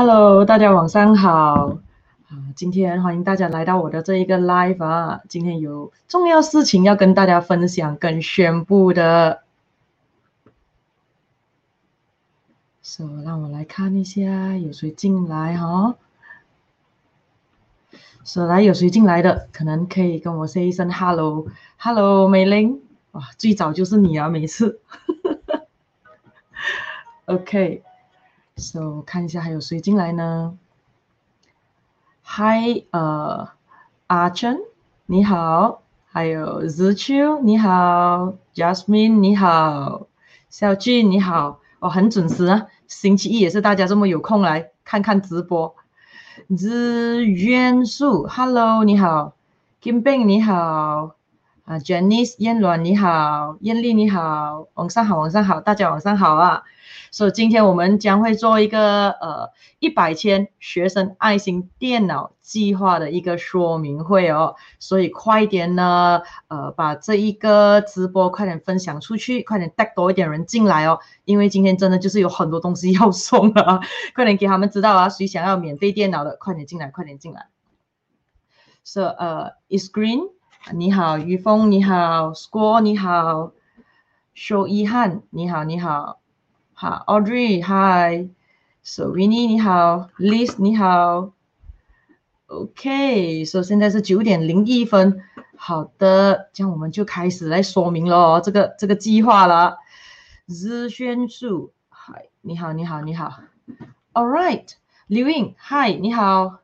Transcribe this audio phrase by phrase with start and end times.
[0.00, 1.76] Hello，大家晚上好
[2.28, 2.32] 啊。
[2.54, 5.20] 今天欢迎大家来到我的这一个 live 啊。
[5.28, 9.42] 今天有重要事情要跟大家分享跟宣布的。
[12.80, 15.96] So，让我来看一下有谁进来哈。
[18.22, 22.80] So，来有谁进来的，可能可以跟我 say 一声 hello，hello 美玲。
[23.10, 24.80] 哇，最早就是你啊，每次，
[27.26, 27.82] OK。
[28.58, 30.58] So 看一下还有谁进来呢
[32.24, 33.48] ？Hi，呃，
[34.08, 34.58] 阿珍，
[35.06, 40.08] 你好，还有 Zichu，你好，Jasmine，你好，
[40.50, 45.74] 小俊，你好，哦，很准时啊，星期一也是大家这么有空来看看直播。
[46.48, 49.34] 日元素，Hello，你好
[49.82, 51.14] ，Kim Beng，你好，
[51.68, 56.62] 啊，Janice，燕鸾，你好，燕丽，你好，晚上好，晚上好，大家晚上好啊。
[57.10, 73.82] 所以今天我们将会做一个呃一百千学生爱心电脑计划的一个说明会哦，所以快点呢，呃把这一个直播快点分享出去，快点带多一点人进来哦，因为今天真的就是有很多东西要送了，
[74.14, 77.48] 快点给他们知道啊，谁想要免费电脑的，快点进来，快点进来。
[78.84, 80.30] So 呃，Is Green，
[80.74, 83.52] 你好，于峰你好，Score 你好
[84.34, 86.20] ，Show 一汉你好你好。
[86.74, 91.32] 好，Audrey，Hi，So Winnie，你好，Liz，你好
[92.46, 95.22] ，OK，So 现在是九点零一分，
[95.56, 99.78] 好的，这样我们就开始来说明咯，这个这个计划了。
[100.46, 103.32] 日宣树，Hi，你好，你好，你好
[104.12, 104.66] ，All right，
[105.06, 106.58] 刘颖，Hi，你好。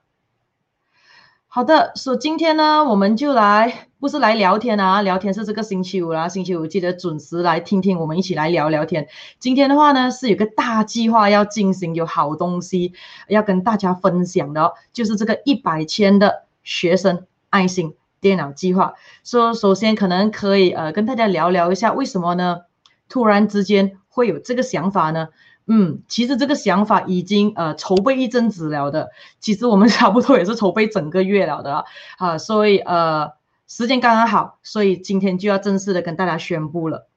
[1.55, 9.07] 好的，所以今天呢，我们就来，不是来聊天啊，聊天是这个星期五啦，星期五记得准时来听听，我们一起来聊聊天。
[9.39, 12.93] 今天的话呢，是有个大计划要进行，有好东西
[13.29, 18.95] 要跟大家分享的哦，就是这个一百千的学生爱心电脑计划。
[19.23, 22.63] 说、首先可能可以呃跟大家聊聊一下，为什么呢？
[23.09, 25.29] 突然之间会有这个想法呢？
[25.67, 29.11] 嗯，其实这个想法已经呃筹备一阵子了的，
[29.41, 31.85] 其实我们 差不多也是筹备整个月了的
[32.19, 33.33] 啊，所以呃
[33.67, 37.09] 时间刚刚好，所以今天就要正式的跟大家宣布了，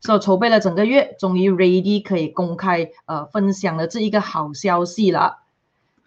[0.00, 5.38] 所以筹备了整个月，终于 ready 可以公开呃分享了这一个好消息了。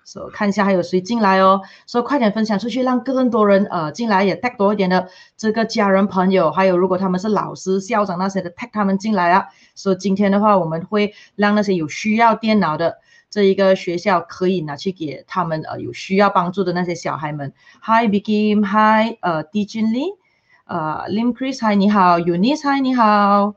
[0.04, 5.08] 所、so, 看一下还有谁进来哦，所以快点分享出去，让更多人呃进来也 tag 多一点的
[5.38, 9.46] 这个家人朋友，还有如果他们是老师、校长那些的 tag 他们进来啊。
[9.76, 12.98] 所以今天的话，我们会让那些有需要电脑的
[13.30, 17.54] 这一个学校可以拿去给他们呃有需要帮助的那些小孩们。
[17.82, 20.18] Hi Bikim，Hi 呃 d jin lee
[20.66, 23.54] 呃 Lim Chris，Hi 你好，Eunice，Hi 你好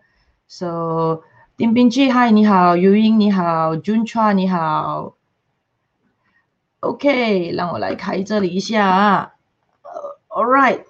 [0.47, 1.23] ，So
[1.57, 5.15] Ding Binji Hi 你好，Yu Ying 你好，Jun Chua 你好。
[6.85, 9.33] OK，让我来开这里一下啊。
[10.29, 10.81] All right，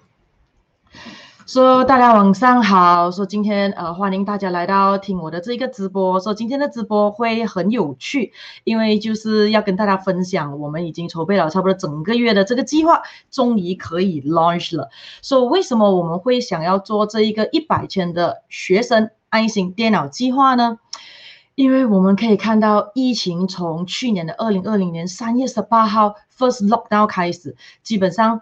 [1.45, 3.09] 说、so, 大家晚上好。
[3.11, 6.19] 说、今天呃欢迎大家来到听我的这个直播。
[6.19, 8.33] 说、今天的直播会很有趣，
[8.65, 13.01] 因为就是要跟大家分享，我们已经筹备了差不多整个月的这个计划，
[13.31, 14.89] 终于可以 launch 了。
[15.21, 20.79] 说、so, 为什么我们会想要做这一个一百千的学生爱心电脑计划呢？
[21.55, 28.41] 因为我们可以看到，疫情从去年的二零二零年三月十八号 first lockdown 开始，基本上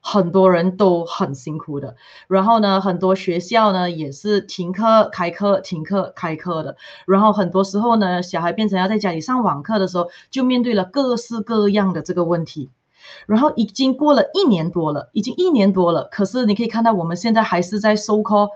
[0.00, 1.96] 很多人都很辛苦的。
[2.28, 6.76] 然后呢，很多学校呢也是停课开课、停课开课的。
[7.06, 12.68] 然后很多时候呢，小孩变成要在家里上网课的时候，就面对了各式各样的这个问题。
[13.26, 18.50] 然后已经过了一年多了，已经一年多了，可是你可以看到，我们现在还是在 so call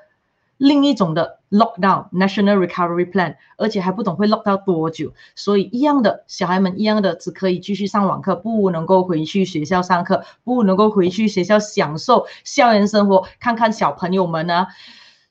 [0.56, 14.66] 另一种的 lockdown national recovery plan，而且还不懂会 lock 到多久，所以一样的小孩们一样的只可以继续上网课，不能够回去学校上课，不能够回去学校享受校园生活，看看小朋友们呢，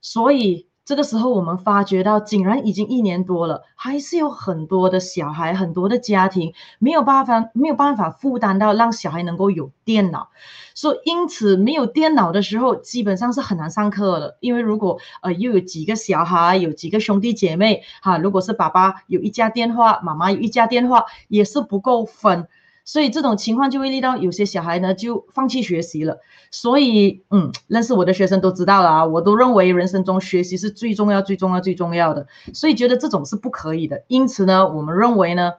[0.02, 0.68] 所以。
[0.86, 10.30] 这个时候，我们发觉到，竟然已经一年多了，还是有很多的小孩，很多的家庭没有办法，没有办法负担到让小孩能够有电脑。
[10.76, 14.38] 所以，因此没有电脑的时候，基本上是很难上课的。
[14.42, 22.50] 因为如果呃又有几个小孩，有几个兄弟姐妹，哈，如果是爸爸有一家电话，妈妈有一家电话，也是不够分。
[22.86, 26.20] 所以这种情况就会令到有些小孩呢就放弃学习了。
[26.52, 32.28] 所以，嗯，认识我的学生都知道了啊，我都认为人生中学习是最重要、最重要、最重要的。
[32.54, 34.04] 所以觉得这种是不可以的。
[34.08, 35.54] 因此呢，我们认为呢，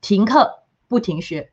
[0.00, 1.50] 停课不停学，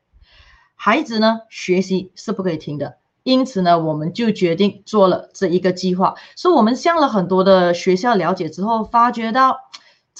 [0.76, 2.98] 孩子呢学习是不可以停的。
[3.22, 6.14] 因此呢，我们就决定做了这一个计划。
[6.36, 9.56] 所以我们向了很多的学校了解之后，发觉到。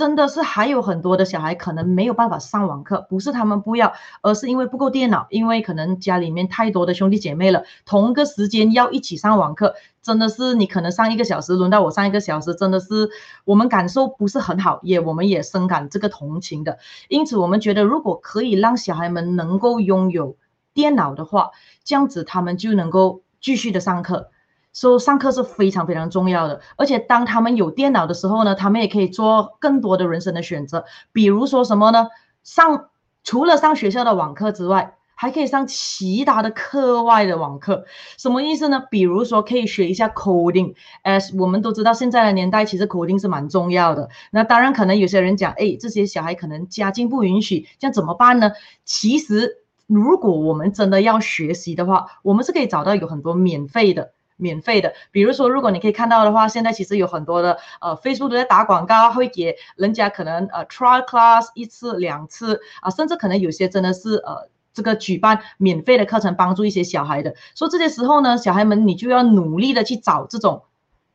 [0.00, 3.93] 真的是还有很多的小孩可能没有办法上网课，不是他们不要，
[4.23, 13.11] 而是因为不够电脑，因为可能家里面太多的兄弟姐妹了，同个时间要一起上网课，真的是你可能上一个小时，轮到我上一个小时，真的是
[13.44, 16.79] 我们感受不是很好，也我们也深感这个同情的。
[17.08, 20.38] 因此，我们觉得如果可以让小孩们能够拥有
[20.73, 21.50] 电脑的话，
[21.85, 24.31] 这样子他们就能够继续的上课。
[24.72, 30.84] 所以上课是非常非常重要的，而且当他们有电脑的时候呢，他们也可以做更多的人生的选择。
[31.12, 32.08] 比如说什么呢？
[32.43, 32.88] 上
[33.25, 37.84] 除了上学校的网课之外，还可以上其他的课外的网课。
[38.17, 38.82] 什么意思呢？
[38.90, 40.75] 比如说可以学一下 coding。
[41.05, 44.08] as 我们都知道现在的年代其实 coding 是蛮重要的。
[44.31, 48.52] 那当然可能有些人讲，哎，这些小孩可能家境不允许，这样怎么办呢？
[48.87, 54.12] 其实如果我们真的要学习的话，我们是可以找到有很多免费的。
[54.40, 67.34] 免费的，比如说，如果你可以看到的话，现在其实有很多的呃，Facebook 都在打广告，会给人家可能呃，trial class 一次两次啊，甚至可能有些真的是呃，这个举办免费的课程，帮助一些小孩的。
[67.54, 70.64] 所以这些时候呢，小孩们你就要努力的去找这种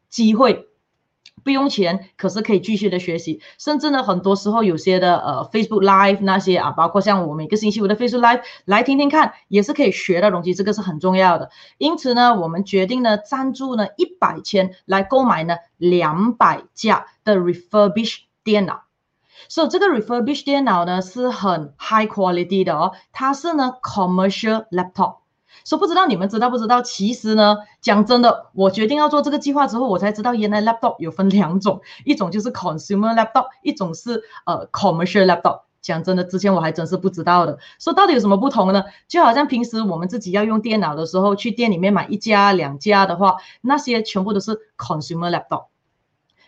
[0.09, 0.67] 机会。
[1.45, 11.51] 不用钱，可是可以继续的学习，甚至呢，很多时候有些的呃 Facebook Live 那些啊，包括像我每个星期五的 Facebook Live 来听听看，也是可以学到东西，这个是很重要的。
[11.77, 18.81] 因此呢，我们决定呢赞助呢一百千来购买呢两百架的 refurbished 电脑。
[19.47, 25.17] 所以这个 refurbished 电脑呢是很 high quality 的哦，它是呢 commercial laptop。
[25.65, 26.81] 说不知道你们知道不知道？
[26.81, 35.61] 其实呢，讲真的，我决定要做这个计划之后，我才知道原来 laptop 有分两种，一种就是 consumer laptop，一种是呃 commercial laptop。
[35.81, 37.59] 讲真的，之前我还真是不知道的。
[37.79, 38.83] 说到底有什么不同呢？
[39.07, 45.65] 就好像平时我们自己要用电脑的时候，去店里面买一家两家的话，那些全部都是 consumer laptop。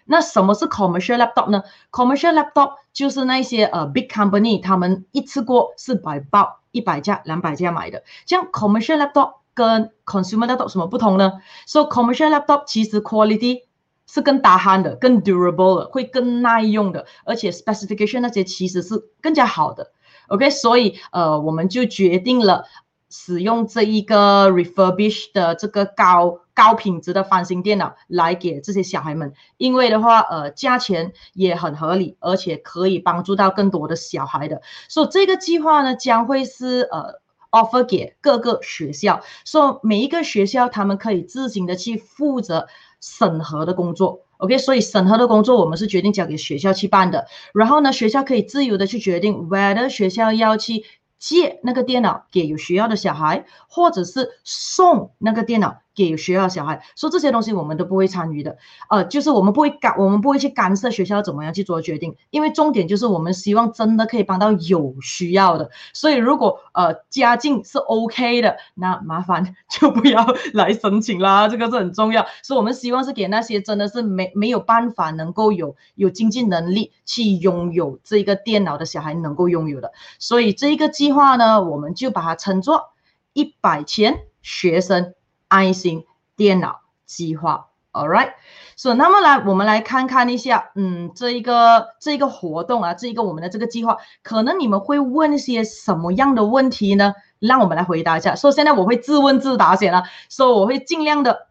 [0.07, 1.61] 那什么是 commercial laptop 呢
[1.91, 8.03] ？commercial laptop 就是那些呃 big company，他们一次过是百包一百架、两百架买的。
[8.25, 11.33] 这样 commercial laptop 跟 consumer laptop 什么不同呢
[11.65, 13.63] ？So commercial laptop 其实 quality
[14.07, 19.91] 是更大 handle 的、更 durable 的，会更耐用的，而且 specification 那些其实是更加好的。
[20.27, 22.65] OK，所以呃我们就决定了。
[23.09, 34.61] 使用这一个 refurbish 的这个高高品质的翻新电脑来给这些小孩们，因为的话，呃，价钱也很合理，而且可以帮助到更多的小孩的。
[34.89, 37.21] 所以这个计划呢，将会是呃
[37.51, 42.67] offer 给各个学校，所以每一个学校他们可以自行的去负责
[42.99, 44.21] 审核的工作。
[44.37, 50.83] OK，所以审核的工作我们是决定交给学校去办的，然后呢，学校可以自由的去决定 whether 学校要去。
[51.17, 55.81] 借那个电脑给有需要的小孩，或者是送那个电脑。
[55.97, 58.55] 给学校小孩说这些东西我们都不会参与的，
[58.87, 65.71] 呃，就是我们不会干，我们不会去干涉学校怎么样去做决定，因为重点就是我们希望真的可以帮到有需要的。
[65.93, 70.23] 所以如果呃家境是 OK 的，那麻烦就不要
[70.53, 72.23] 来申请啦，这个是很重要。
[72.43, 79.91] 所以我们希望是给那些真的是没没有办法能够有有经济能力去拥有这个电脑的小孩能够拥有的。
[80.19, 82.91] 所以这一个计划呢，我们就把它称作
[83.33, 85.15] 一百千学生。
[85.47, 86.05] 爱心
[86.35, 88.33] 电脑计划，All right，
[88.75, 97.13] 所、so, 以那么来，我们来看看一下，嗯，这一个这一个活动啊，这一个我们的这个计划，可能你们会问一些什么样的问题呢？
[97.39, 98.35] 让我们来回答一下。
[98.35, 101.47] 所以现在我会自问自答先了，所以我会尽量的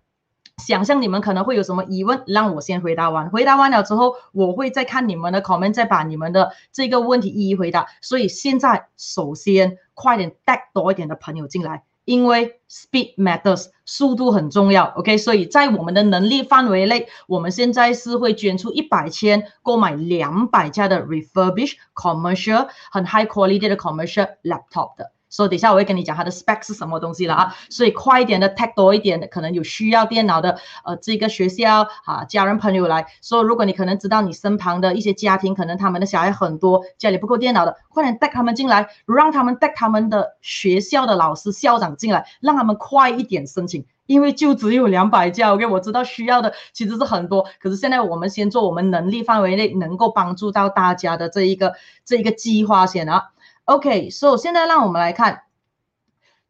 [0.58, 3.30] 想象你们可能会有什么疑问，让我先回答完。
[3.30, 7.86] 回答完了之后，我会再看你们的 comment，再把你们的这个问题一一回答。
[8.00, 11.84] 所以现在首先快点带多一点的朋友进来。
[12.06, 25.12] 因为 speed matters，速度很重要，OK，所以在我们的能力范围内，我们现在是会捐出一百千，购买两百家的 refurbished commercial 很 high quality 的 commercial laptop 的。
[25.28, 33.06] 所以等一下我会跟你讲它的 spec 是什么东西了啊，所以快一点的 tag 多一点的，可能有需要电脑的，呃，这个学校啊，家人朋友来。
[33.20, 53.30] 所以如果你可能知道你身旁的一些家庭，可能他们的小孩很多，家里不够电脑的，快点带他们进来，让他们带他们的学校的老师、校长进来，让他们快一点申请，因为就只有两百架，OK，我知道需要的其实是很多，可是现在我们先做我们能力范围内能够帮助到大家的这一个这一个计划先啊。
[53.66, 55.42] OK，所以现在让我们来看，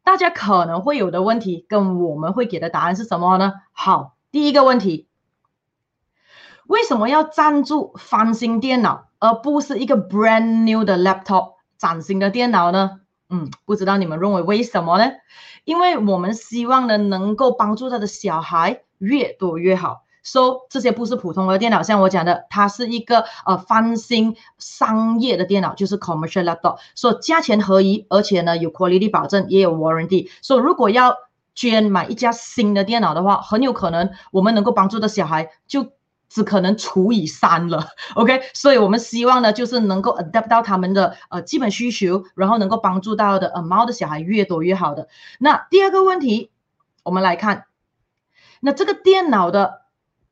[0.03, 3.53] 大家可能会有的问题，跟我们会给的答案是什么呢？
[3.71, 5.07] 好，第一个问题，
[6.67, 13.01] 为什么要赞助翻新电脑，而不是一个 brand new 的 laptop 崭新的电脑呢？
[13.29, 15.11] 嗯，不知道你们认为为什么呢？
[15.63, 20.03] 因为我们希望呢，能够帮助他的小孩越多越好。
[20.27, 26.79] So 这些不是普通的电脑，像我讲的，它是一个呃翻新商业的电脑，就是 commercial laptop。
[26.95, 30.29] So 价钱合宜，而且呢有 quality 保证，也有 warranty。
[30.41, 31.15] So 如果要
[31.55, 35.93] 捐买一架新的电脑的话，很有可能我们能够帮助的小孩就
[36.27, 37.87] 只可能除以三了。
[38.15, 45.07] OK，所以我们希望呢，就是能够 adapt 到他们的呃基本需求，然后能够帮助到的 amount 的小孩越多越好的。
[45.39, 46.51] 那第二个问题，
[47.03, 47.63] 我们来看，
[48.59, 49.86] 那这个电脑的。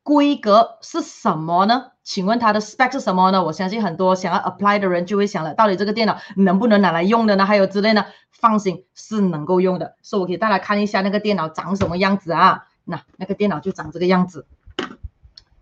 [0.06, 1.86] 规格是什么呢？
[2.04, 3.42] 请问它的 spec 是什么呢？
[3.42, 7.44] 我相信很多想要 apply 的人就会想了，到底这个电脑能不能拿来用的呢？
[7.44, 8.06] 还有之类呢？
[8.30, 9.96] 放心，是能够用的。
[10.02, 12.68] 所以我给大家看一下那个电脑长什么样子啊？
[12.84, 14.46] 那那个电脑就长这个样子，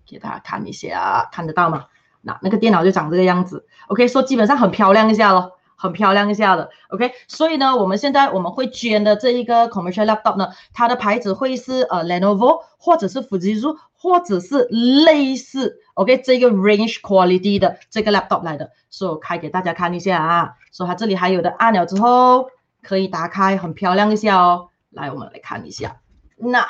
[0.07, 1.87] 给大家看一下，看得到吗？
[2.21, 3.67] 那那个电脑就长这个样子。
[3.87, 5.53] OK，说基本上很漂亮一下咯。
[5.77, 22.49] 很漂亮一下的，OK，所以呢，我们现在我们会捐的这一个 commercial laptop 呢，它的牌子会是呃 Lenovo 或者是 Fujitsu 或者是类似 OK 这个 range quality 的这个 laptop 来的，所以开给大家看一下啊，所以它这里还有的按钮之后
[22.83, 24.69] 可以打开，很漂亮一下哦。
[24.91, 25.97] 来，我们来看一下，
[26.37, 26.65] 那，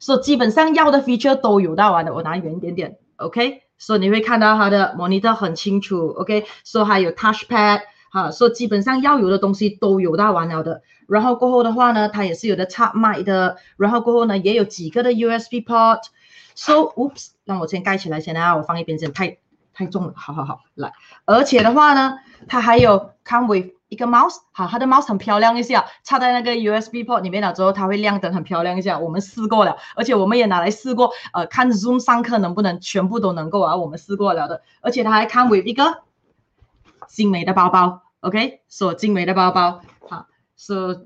[0.00, 3.62] 所以基本上要的 feature 都有到完的，我拿远一点点，OK。
[3.80, 7.80] 所以你会看到它的 monitor 很清楚，OK，所以还有 touchpad，
[8.12, 10.82] 哈，所以基本上要有的东西都有到完了的。
[11.08, 16.02] 然后过后的话呢，它也是有的插麦的，然后过后呢也有几个的 USB port。
[16.54, 19.38] So，oops，让我先盖起来先啊，我放一边先，太
[19.72, 20.92] 太重了，好好好，来，
[21.24, 23.79] 而且的话呢，它还有 come with。
[23.90, 28.96] 一个 mouse，好，它的 mouse 很漂亮一下，插在那个 USB port 里面了之后，它会亮灯，很漂亮一下。
[28.96, 34.62] 我们试过了，而且我们也拿来试过，呃，看 Zoom 上课能不能全部都能够啊，我们试过了的。
[34.80, 36.02] 而且它还 come with 一个
[37.08, 41.00] 精美的包包，OK，所、so, 精美的包包，好，所、so,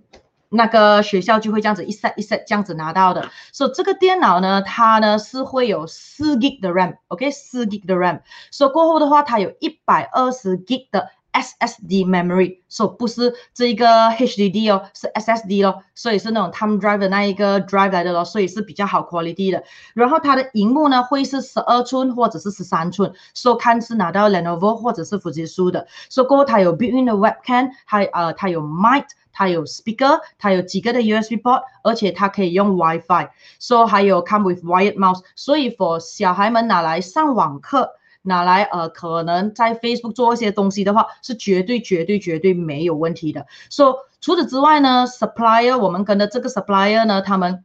[0.50, 3.30] 那个学校就会这样子一 set 一 set 这样子拿到的。
[3.50, 8.20] 所、so, 这个电脑呢，它呢是会有四 G 的 RAM，OK，四 G 的 RAM。
[8.50, 11.08] 所、so, 过后的话，它有一百二十 G 的。
[11.34, 19.64] SSD memory，所、so, 以不是这一个 HDD 哦，是 SSD 哦，所以是那种 thumb drive 的那一个 drive 来的咯，所以是比较好 quality 的。
[19.94, 25.86] 然后它的荧幕呢会是十二寸或者是十三寸，所、so, 以看是拿到 Lenovo 或者是富士书的。
[26.08, 37.90] 所、so, 以过后它有 built-in 的 webcam，还呃它有 mic，它有 speaker，它有几个的 USB port，而且它可以用 WiFi，所以还有 come with wired mouse，所以 for 小孩们拿来上网课。
[38.26, 43.46] 拿来呃，可能在 Facebook 做一些东西的话，是绝对绝对绝对没有问题的。
[43.70, 47.64] 所以除此之外呢，supplier 我们跟的这个 supplier 呢，他们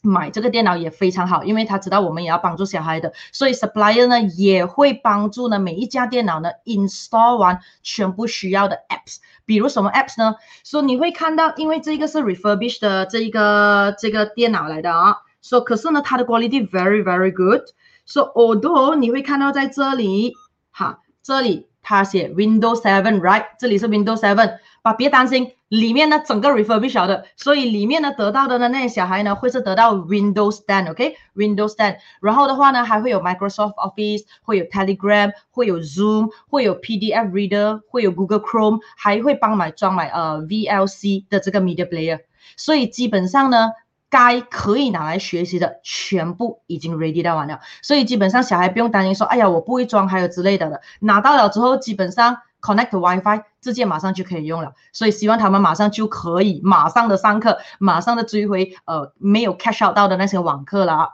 [0.00, 10.36] 买这个电脑也非常好，因为他知道我们也要帮助小孩的，所以 supplier 呢也会帮助呢每一家电脑呢 install 完全部需要的 apps，比如什么 apps 呢？
[10.62, 17.62] 所以你会看到，因为这个是 refurbished 的这个这个电脑来的啊，所以可是呢，它的 quality very very good。
[18.08, 20.32] So although 你会看到在这里，
[20.72, 23.44] 哈，这里它写 Windows 7，right？
[23.58, 40.40] 这里是 Windows Seven，把别担心，里面呢整个 refurbished 的，所以里面呢得到的呢那些小孩呢会是得到 Windows 10，OK？Windows 10，然后的话呢还会有 Microsoft Office，会有 Telegram，会有 Zoom，会有 PDF Reader，会有 Google Chrome，还会帮买装买呃
[40.48, 42.20] VLC 的这个 Media Player，
[42.56, 43.72] 所以基本上呢。
[44.10, 50.80] 该可以拿来学习的全部已经 ready 到完了，所以基本上小孩不用担心说，哎呀，我不会装，还有之类的了。
[51.00, 54.72] 拿到了之后，基本上 connect WiFi，直接马上就可以用了。
[54.92, 61.08] 所以希望他们马上就可以马上的上课，马上的追回呃没有 catch out 到的那些网课了啊。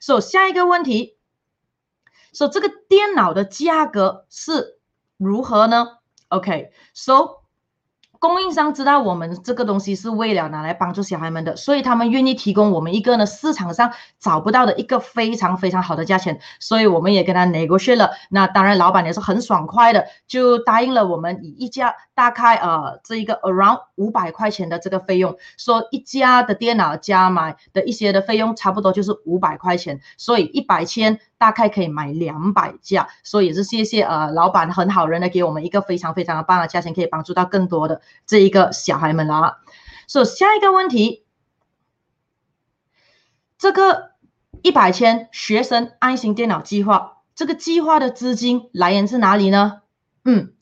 [0.00, 1.16] 所以下一个问题，
[2.34, 4.78] 说这个电脑的价格是
[5.16, 5.86] 如何呢
[6.28, 7.43] ？OK，so。
[8.24, 18.12] 供应商知道我们这个东西是为了拿来帮助小孩们的，所以他们愿意提供我们一个呢市场上找不到的一个非常非常好的价钱，所以我们也跟他 negotiate 了。
[18.30, 31.20] 那当然，老板也是很爽快的，就答应了我们以一家大概呃这一个 around 五百块钱的这个费用，说一家的电脑加买的一些的费用差不多就是五百块钱，所以一百千。
[31.44, 39.58] 大概可以买两百架，所以也是谢谢呃老板很好人的给我们一个非常非常的棒的价钱，可以帮助到更多的这一个小孩们啦。
[40.06, 41.26] 所以下一个问题，
[43.58, 44.12] 这个
[44.62, 49.82] 一百千学生爱心电脑计划，这个计划的资金来源是哪里呢？
[50.24, 50.54] 嗯，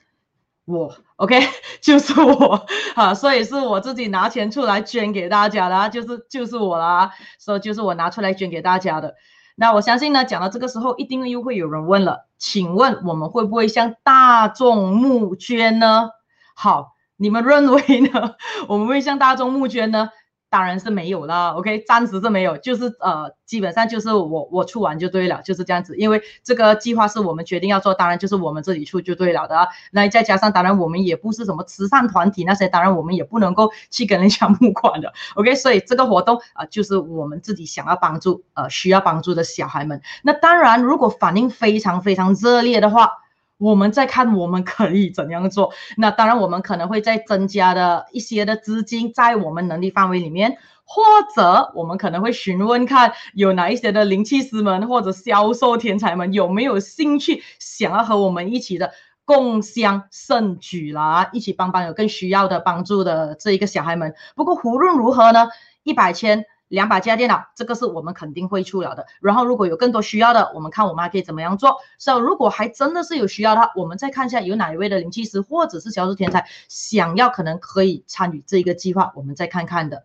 [0.64, 1.46] 我 OK
[1.80, 9.14] 就是我啊，所以是我自己拿钱出来捐给大家的，就是就是我啦，所以就是我拿出来捐给大家的。
[9.56, 16.10] 那我相信呢，讲到这个时候，一定又会有人问了，请问我们会不会向大众募捐呢？
[16.54, 18.34] 好，你们认为呢？
[18.68, 20.10] 我们会向大众募捐呢？
[20.52, 25.96] 当然是没有了，OK，暂时是没有，就是呃，基本上就是我我出完就对了，就是这样子。
[25.96, 29.66] 因为这个计划是我们决定要做，当然就是我们自己出就对了的。
[29.92, 35.54] 那再加上，当然我们也不是什么慈善团体那些，当然我们也不能够去跟人家募款的， OK。
[35.54, 40.02] 所以这个活动啊、就是我们自己想要帮助呃需要帮助的小孩们。
[40.22, 43.12] 那当然，如果反应非常非常热烈的话，
[43.62, 45.72] 我们再看我们可以怎样做。
[45.96, 51.00] 那当然，我们可能会再增加的一些的资金，在我们能力范围里面，或
[51.36, 58.92] 者我们可能会询问看有哪一些的灵气师们或者销售天才们有没有兴趣，想要和我们一起的
[59.24, 64.14] 共襄盛举啦，一起帮帮有更需要的帮助的这一个小孩们。
[64.34, 65.46] 不过无论如何呢，
[65.84, 66.46] 一百千。
[66.72, 69.04] 两百家电脑，这个是我们肯定会出了的。
[69.20, 71.76] 然后如果有更多需要的，我们看我们还可以怎么样做。
[71.98, 80.04] 所以如果还真的是有需要的话，我们再看一下有哪一位的灵气师或者是销售天才想要可能可以参与这一个计划，我们再看看的。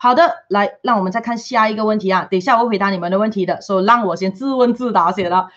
[0.00, 2.26] 好的，来，让我们再看下一个问题啊。
[2.28, 5.50] 等一下我会回答你们的问题的，所以让我先自问自答先了。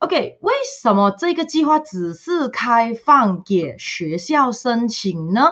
[0.00, 5.42] OK，为什么这个计划只是开放给学校申请呢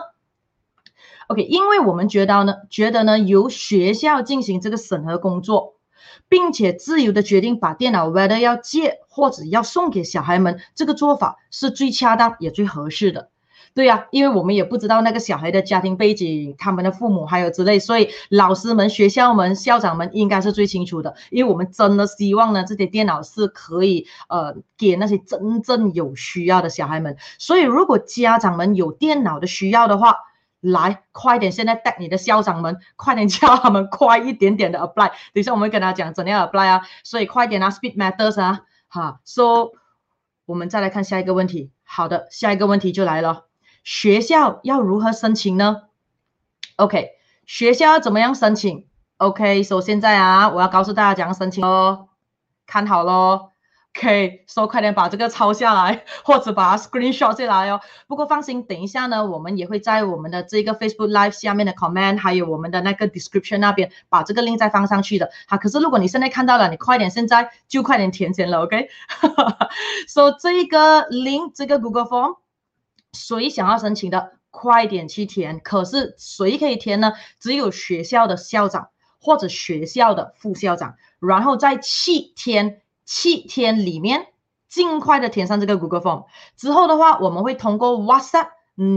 [1.31, 5.75] ？OK，因为我们觉得呢，觉得呢，由学校进行这个审核工作，
[6.27, 13.29] 并且自由的决定把电脑 whether 要借或者要送给小孩们，这个做法是最恰当也最合适的。
[13.73, 21.15] 对呀，因为我们也不知道那个小孩的家庭背景、他们的父母还有之类，所以老师们、学校们、校长们应该是最清楚的。
[21.29, 27.15] 因为我们真的希望呢，这些电脑是可以呃给那些真正有需要的小孩们。
[27.39, 30.17] 所以如果家长们有电脑的需要的话，
[30.61, 31.51] 来，快点！
[31.51, 35.09] 现在带你的校长们，快点叫他们快一点点的 apply。
[35.33, 39.19] 等一下我们会跟他讲怎样 apply 啊，所以快点啊，speed matters 啊，哈。
[39.25, 39.71] So，
[40.45, 41.71] 我们再来看下一个问题。
[41.83, 43.45] 好的，下一个问题就来了，
[43.83, 45.83] 学校要如何申请呢
[46.77, 47.09] ？OK，
[47.45, 48.87] 学校要怎么样申请
[49.17, 52.09] ？OK，首先在啊，我要告诉大家怎样申请哦，
[52.65, 53.50] 看好喽。
[53.93, 57.81] 可以说快点把这个抄下来， 或者把 screenshot 下来哦。
[58.07, 65.29] 不过放心，等一下呢，我们也会在我们的这个 Facebook Live 下面的 comment，还有我们的那个 description 那边把这个 link 再放上去的。
[65.45, 68.87] 好，可是如果你现在看到了，你快点现在就快点填写了，OK？
[70.07, 72.37] 所、 so, 这一个 link，这个 Google Form，
[73.11, 75.59] 谁想要申请的，快点去填。
[75.59, 77.11] 可是谁可以填呢？
[77.41, 78.87] 只有学校的校长
[79.19, 82.77] 或者学校的副校长，然后在七天。
[83.13, 84.27] 七天里面，
[84.69, 88.47] 尽快的填上这个 Google Form 之后的话，我们会通过 WhatsApp。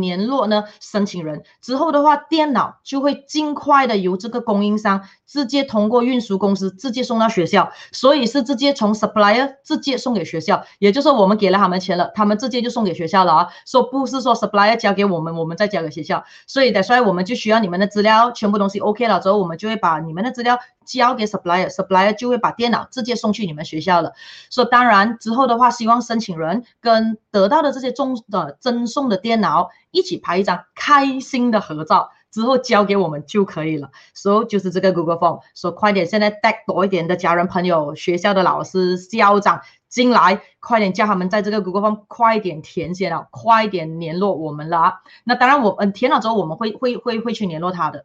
[0.00, 24.12] 联络呢申请人之后的话，电脑就会尽快的由这个供应商直接通过运输公司直接送到学校，所以是直接从 supplier 直接送给学校，也就是我们给了他们钱了，他们直接就送给学校了啊，说不是说 supplier 交给我们，我们再交给学校，所以的，所以我们就需要你们的资料，全部东西 OK 了之后，我们就会把你们的资料交给 supplier，supplier 就会把电脑直接送去你们学校了。
[24.48, 29.70] 所以当然之后的话，希望申请人跟得到的这些中的赠送的电脑。
[29.90, 33.90] 一起拍一张开心的合照，之后交给我们就可以了。
[34.12, 44.94] 所以就是这个 Google Form，说快点，现在带多一点的家人朋友、学校的老师、校长进来，快点叫他们在这个 Google Form 快点填写了，快点联络我们了啊。
[45.22, 48.04] 那当然我，我嗯填了之后，我们会会会会去联络他的。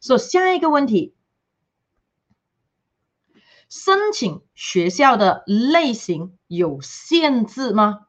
[0.00, 1.14] 所以下一个问题，
[3.68, 8.05] 申请学校的类型有限制吗？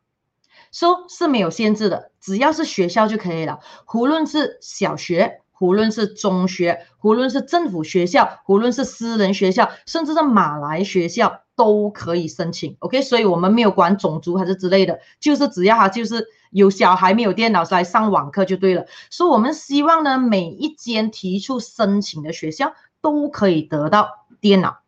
[0.72, 3.60] 说是没有限制的，只要是学校就可以了。
[3.94, 12.78] 无论是小学，无论是中学，无论是政府学校，无论是私人学校，甚至是马来学校都可以申请。
[12.80, 18.86] OK，所以我们没有管种族还是之类的，就是只要他就是有小孩没有电脑来上网课就对了。
[19.10, 24.80] 所以我们希望呢，每一间提出申请的学校都可以得到电脑。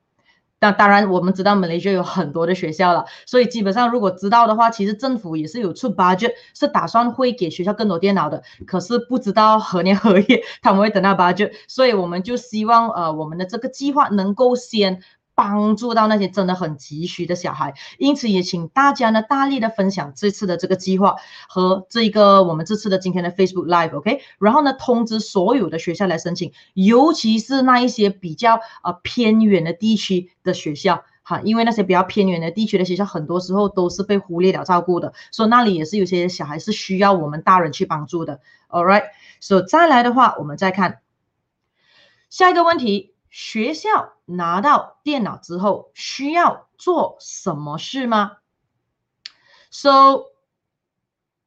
[0.61, 8.43] 那当然，我们知道马来西亚有很多的学校了，所以基本上如果知道的话，其实政府也是有出 budget，是打算会给学校更多电脑的。
[8.65, 15.01] 可是不知道何年何月 他们会等到 budget，所以我们就希望呃我们的这个计划能够先。
[15.39, 21.15] 帮助到那些真的很急需的小孩，因此也请大家呢大力的分享这次的这个计划
[21.47, 38.41] 和这个我们这次的今天的 Facebook Live，OK，然后呢通知所有的学校来申请，尤其是那一些比较呃偏远的地区的学校哈，因为那些比较偏远的地区的学校很多时候都是被忽略了照顾的，所以那里也是有些小孩是需要我们大人去帮助的。
[38.67, 39.03] All right，
[39.39, 40.99] 所以再来的话，我们再看
[42.29, 43.13] 下一个问题。
[43.29, 48.37] 学校拿到电脑之后需要做什么事吗
[49.69, 50.28] ？So，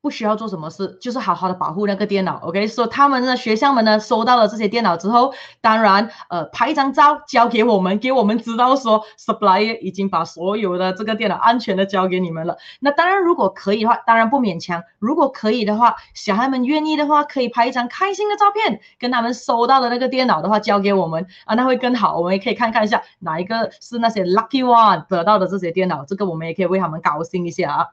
[0.03, 2.41] 不需要做什么事，就是好好的保护那个电脑。
[2.43, 12.57] OK，所以他们的学校们呢，收到了这些电脑之后，当然，呃，拍一张照交给我们，给我们知道说，supplier 已经把所有的这个电脑安全的交给你们了。
[12.81, 14.83] 那当然，如果可以的话，当然不勉强。
[14.99, 22.19] 如果可以的话，小孩们愿意的话，可以拍一张开心的照片，跟他们收到的那个电脑的话交给我们啊，那会更好。
[22.19, 27.87] 我们也可以看看一下哪一个是那些 lucky one 得到的这些电脑，这个我们也可以为他们高兴一下啊。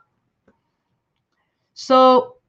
[1.82, 2.40] So，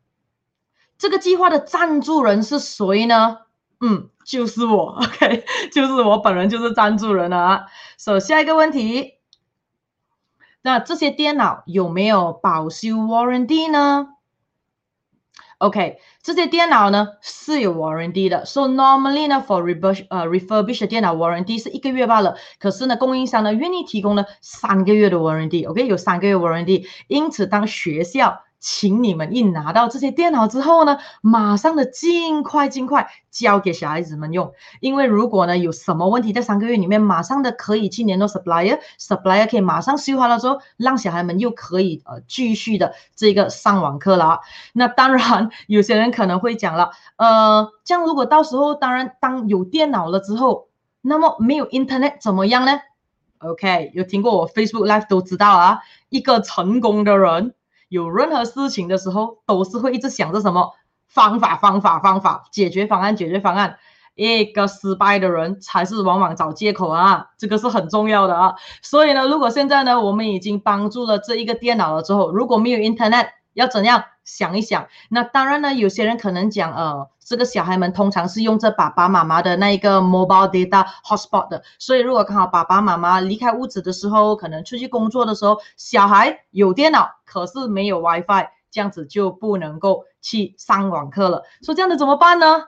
[0.98, 3.38] 这个计划的赞助人是谁呢？
[3.80, 7.66] 嗯，就是我， OK，就是我本人就是赞助人啊。
[7.96, 9.14] So，下一个问题，
[10.62, 14.08] 那这些电脑有没有保修 warranty 呢
[15.58, 18.44] ？OK，这些电脑呢是有 warranty 的。
[18.44, 22.34] So normally 呢，for refurbish 呃 refurbish 电脑 warranty 是一个月罢了。
[22.58, 25.70] 可是呢，供应商呢愿意提供呢三个月的 warranty。
[25.70, 26.88] OK，有三个月 warranty。
[27.06, 44.40] 因此，当学校请你们一拿到这些电脑之后呢，马上的尽快尽快交给小孩子们用，因为如果呢有什么问题，在三个月里面马上的可以去联络 supplier，supplier 可以马上修好了之后，让小孩们又可以呃继续的这个上网课了。
[44.74, 50.68] 那当然有些人可能会讲了，呃，这样如果到时候当然当有电脑了之后，
[51.00, 52.78] 那么没有 internet 怎么样呢
[53.38, 57.54] ？OK，有听过我 Facebook Live 都知道啊，一个成功的人。
[57.90, 60.72] 有任何事情的时候，都是会一直想着什么
[61.06, 63.76] 方法、方法、方法，解决方案、解决方案。
[64.14, 68.54] 一个失败的人才是往往找借口啊，这个是很重要的啊。
[68.82, 74.04] 所以呢，如果现在呢，我们已经帮助了这一个电脑了之后，如果没有 Internet，要怎样？
[74.22, 92.62] 想一想，那当然呢，有些人可能讲，呃，这个小孩们通常是用着爸爸妈妈的那一个 mobile data hotspot 的，所以如果刚好爸爸妈妈离开屋子的时候，可能出去工作的时候，小孩有电脑，可是没有 WiFi，这样子就不能够去上网课了，说这样子怎么办呢？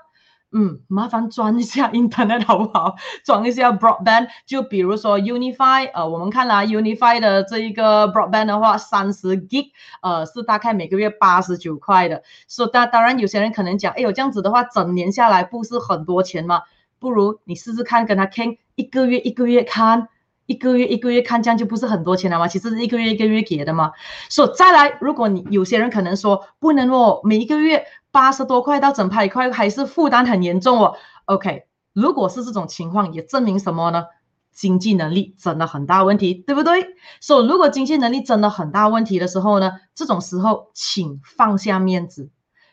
[0.55, 2.97] 嗯，麻烦装一下 Internet 好不好？
[3.25, 12.23] 装一下 Broadband，就比如说 Unify，呃，我们看了 Unify 的这一个 Broadband 的话，三十 G，呃，是大概每个月八十九块的。
[12.47, 16.61] 所以当当然有些人可能讲，哎呦，这样子的话，整年下来不是很多钱吗？
[16.99, 20.09] 不如你试试看，跟他听一个月一个月看，
[20.45, 22.47] 一个月一个月看，这样就不是很多钱了吗？
[22.47, 23.93] 其实是一个月一个月给的嘛。
[24.29, 27.87] 所以再来，如果你有些人可能说不能哦，每一个月。
[28.13, 30.95] 八十多块到整排一块，还是负担很严重哦。
[31.25, 34.05] OK，如果是这种情况，也证明什么呢？
[34.53, 36.89] 经济能力真的很大问题，对不对？
[37.23, 42.31] 所以如果经济能力真的很大问题的时候呢，这种时候请放下面子，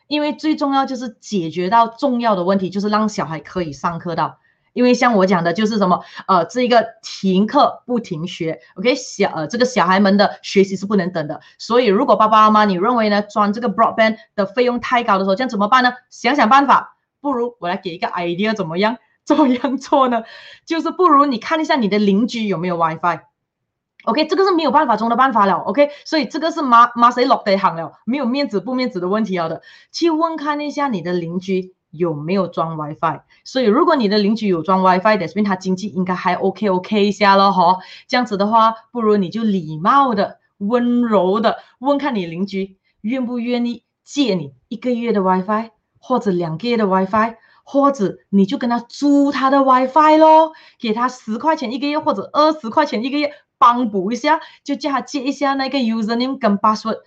[0.08, 4.40] 因为最重要就是解决到重要的问题，就是让小孩可以上课到。
[4.80, 11.42] 因为像我讲的，就是什么，呃，这一个停课不停学，OK，小呃，这个小孩们的学习是不能等的。
[11.58, 15.92] 所以，如果爸爸妈妈你认为呢，装这个 broadband 的费用太高的时候，这样怎么办呢？
[16.10, 18.96] 想想办法，不如我来给一个 idea，怎么样？
[19.26, 20.24] 怎么样做呢？
[20.66, 29.62] 就是不如你看一下你的邻居有没有 WiFi，OK，这个是没有办法中的办法了，OK，所以这个是马马谁落地行了，没有面子不面子的问题了的，
[29.92, 31.76] 去问看一下你的邻居。
[31.92, 33.22] 有没有装 WiFi？
[33.44, 37.52] 所以如果你的邻居有装 WiFi 的，说明他经济应该还 OK OK 一下咯。
[37.52, 37.78] 哈。
[38.08, 56.98] 这样子的话，不如你就礼貌的、温柔的问看你邻居愿不愿意借你一个月的 WiFi，或者两个月的 WiFi，或者你就跟他租他的 WiFi 咯，给他十块钱一个月或者二十块钱一个月，帮补一下，就叫他借一下那个 username 跟 password。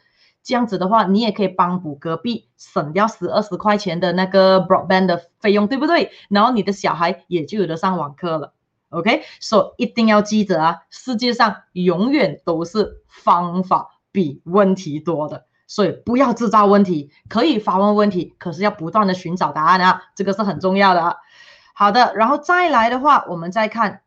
[0.42, 6.10] 这样子的话，你也可以帮补隔壁省掉十二十块钱的那个 broadband 的费用，对不对？
[6.28, 8.54] 然后你的小孩也就有的上网课了。
[8.90, 21.16] OK，所以一定要记得啊，世界上永远都是方法比问题多的，所以不要制造问题，可以发问问题，可是要不断的寻找答案啊，这个是很重要的啊。
[21.74, 24.02] 好的，然后再来的话，我们再看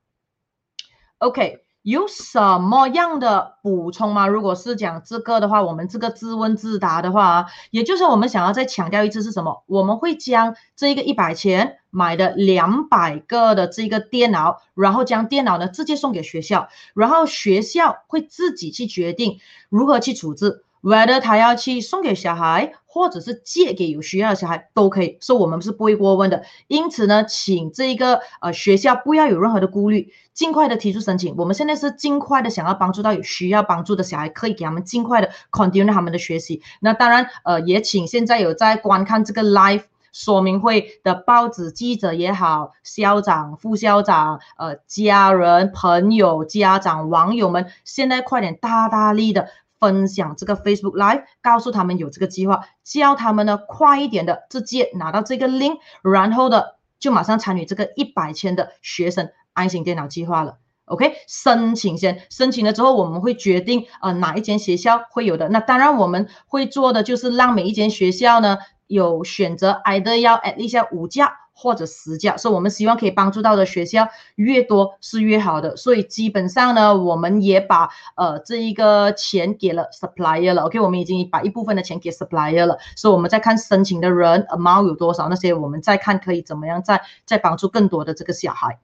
[1.18, 1.65] ，OK。
[1.86, 4.26] 有什么样的补充吗？
[4.26, 9.64] 如果是讲这个的话，我们这个自问自答的话，也就是我们想要再强调一次是什么？
[9.68, 20.64] 我们会将这一个一百钱买的两百个的这个电脑，然后将电脑呢直接送给学校，然后学校会自己去决定如何去处置。
[20.82, 26.44] whether 他要去送给小孩，或者是借给有需要的小孩都可以，所以我们是不会过问的。
[26.68, 31.36] 因此呢，请这一个呃学校不要有任何的顾虑，尽快的提出申请。
[31.38, 36.62] 我们现在是尽快的想要帮助到有需要帮助的小孩，可以给他们尽快的 continue 他们的学习。
[36.80, 49.50] 那当然，呃，也请现在有在观看这个 live 说明会的报纸记者也好，校长、副校长、呃家人、朋友、家长、网友们，现在快点大大力的。
[49.80, 60.58] 分享这个 Facebook Live，告诉他们有这个计划，叫他们呢快一点的直接拿到这个 link，然后的就马上参与这个一百千的学生安心电脑计划了。
[60.86, 65.50] OK，申请先，申请了之后我们会决定呃哪一间学校会有的。
[65.50, 71.45] 那当然我们会做的就是让每一间学校呢有选择，either 要 at least 五架。
[71.58, 75.76] 或者私教，所以我们希望可以帮助到的学校越多是越好的。
[75.78, 80.64] 所以基本上呢，我们也把呃这一个钱给了 supplier 了。
[80.64, 82.78] OK，我们已经把一部分的钱给 supplier 了。
[82.98, 88.78] 所以我们在看申请的人 amount 有多少，那些我们再看可以怎么样再再帮助更多的这个小孩。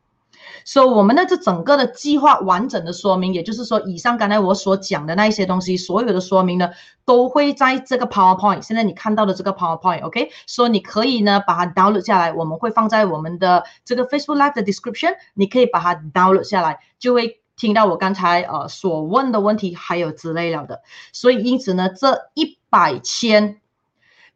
[0.64, 6.70] 所以我们的这整个的计划完整的说明，也就是说，以上刚才我所讲的那一些东西，所有的说明呢，
[7.06, 8.62] 都会在这个 PowerPoint。
[8.62, 20.82] 现在你看到的这个 PowerPoint，OK，说你可以呢把它 download 下来，我们会放在我们的这个 Facebook Live 的 description，你可以把它 download 下来，就会听到我刚才呃所问的问题，还有之类了的。
[21.12, 23.60] 所以因此呢，这一百千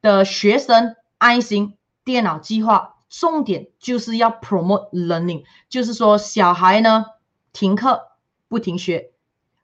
[0.01, 2.94] 的学生爱心电脑计划。
[3.17, 7.06] 重点就是要 promote learning，就是说小孩呢
[7.54, 8.01] 停课
[8.49, 9.12] 不停学，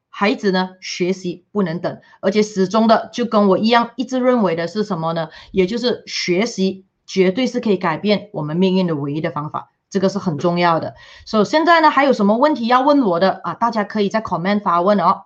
[0.09, 5.29] 孩子呢学习不能等，而且始终的就跟我一样，一直认为的是什么呢？
[5.51, 10.95] 也就是学习绝对是可以改变我们命运的唯一的方法，这个是很重要的。
[11.25, 13.53] 所以现在呢还有什么问题要问我的啊？
[13.53, 15.23] 大家可以在 comment 发问哦。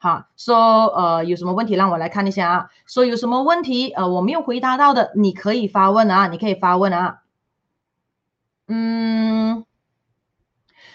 [0.00, 2.70] 好，说呃有什么问题让我来看一下啊？
[2.86, 7.22] 说有什么问题呃我没有回答到的，你可以发问啊，你可以发问啊。
[8.68, 9.64] 嗯，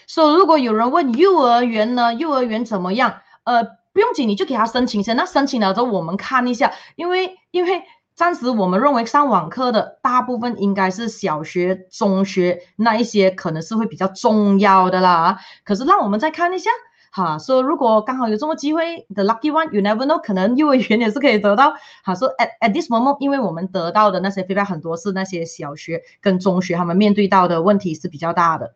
[0.08, 3.22] 说如果有人问幼儿园呢，幼儿园怎么样？
[3.44, 5.18] 呃不用紧，你就给他申请先。
[5.18, 7.84] 那申请了之后我们看一下，因为因为
[8.16, 15.39] 暂时我们认为上网课的大部分应该是小学、中学那一些可能是会比较重要的啦。
[15.66, 16.72] 可是让我们再看一下。
[17.15, 21.76] 哈，说如果刚好有这么机会，the lucky one，you never know，可能幼儿园也是可以得到。
[22.04, 28.73] 哈，说 at at this moment，因为我们得到的那些 feedback 很多是那些小学跟中学他们面对到的问题是比较大的。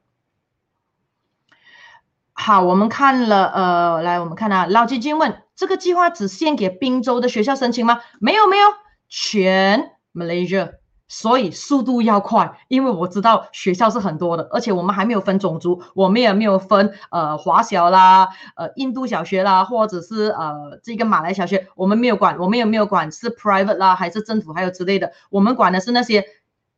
[2.34, 8.02] 好，我们看了，呃，来我们看啊，老基金问，这个计划只限给滨州的学校申请吗？
[8.19, 8.67] 没有没有，
[9.10, 10.73] 全 Malaysia。
[11.08, 26.26] 所以速度要快，因为我知道学校是很多的，而且我们还没有分种族，我们也没有分呃华小啦，呃印度小学啦，或者是呃这个马来小学，我们没有管，我们也没有管是 private 啦还是政府还有之类的，我们管的是那些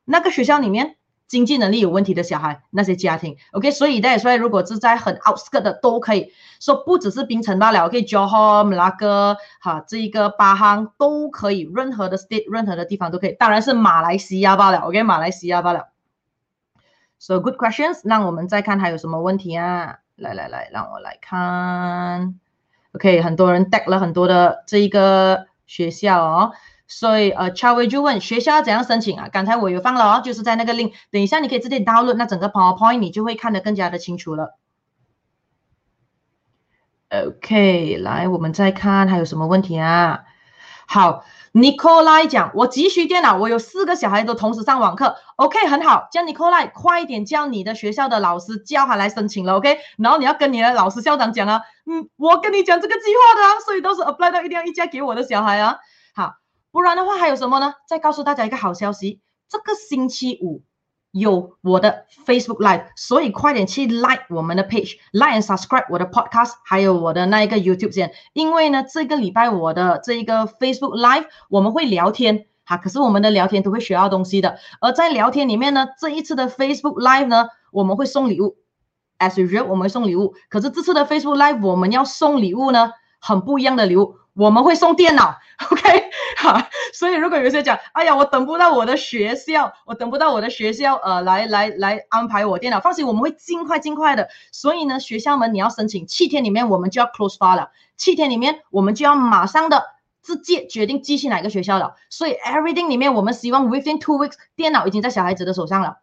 [0.05, 0.98] 那个学校里面。
[1.29, 15.89] 经济能力有问题的小孩，那些家庭，OK，所以，所以如果是在很 outskirt 的都可以说，不只是槟城罢了 OK，Johormla，哈，这一个巴夯都可以，任何的 state，任何的地方都可以，当然是马来西亚罢了，OK，马来西亚罢了。
[17.19, 19.99] So good questions，让我们再看还有什么问题啊？
[20.15, 22.39] 来来来，让我来看
[22.93, 26.53] ，OK，很多人 tag 了很多的这一个学校哦。
[26.91, 29.29] 所以呃，Charlie 就问学校要怎样申请啊？
[29.31, 34.57] 刚才我有放了哦，就是在那个 link，等一下你可以直接 download 那整个 PowerPoint，你就会看得更加的清楚了。
[37.11, 40.21] OK，来我们再看还有什么问题啊？
[40.87, 41.23] 好
[41.53, 45.15] ，Nicolai 讲，我急需电脑，我有四个小孩都同时上网课。
[45.35, 49.57] OK，很好，叫 Nicolai 快点叫你的学校的老师叫他来申请了。
[49.57, 55.77] OK，然后你要跟你的老师校长讲啊，嗯，我跟你讲这个计划的啊，所以都是 apply 到一定要一家给我的小孩啊。
[56.71, 57.73] 不然的话还有什么呢？
[57.87, 60.61] 再告诉大家一个好消息，这个星期五
[61.11, 68.11] 有我的 Facebook Live，所以快点去 like 我们的 page，like and subscribe 我的 podcast，还有我的那一个 YouTube 先。
[68.33, 74.59] 因为呢，这个礼拜我的这一个 Facebook Live 我们会聊天哈，可是我们的聊天都会学到东西的。
[74.79, 78.57] 而在聊天里面呢，这一次的 Facebook Live 呢，我们会送礼物
[79.17, 80.35] ，as usual 我们会送礼物。
[80.49, 84.17] 可是这次的 Facebook Live 我们要送礼物呢，很不一样的礼物。
[84.39, 85.37] 我们会送电脑，
[85.69, 86.61] OK，好，
[86.93, 94.29] 所以如果有些讲，哎呀，我等不到我的学校，我等不到我的学校，呃，来来来安排我电脑，放心，我们会尽快尽快的。
[94.53, 99.83] 所以呢，学校们你要申请七天里面，我们就要 close file 了，七天里面我们就要马上的
[100.23, 101.95] 直接决定寄去哪个学校了。
[102.09, 105.97] 所以 everything 里面，我们希望 within two weeks 电脑已经在小孩子的手上了。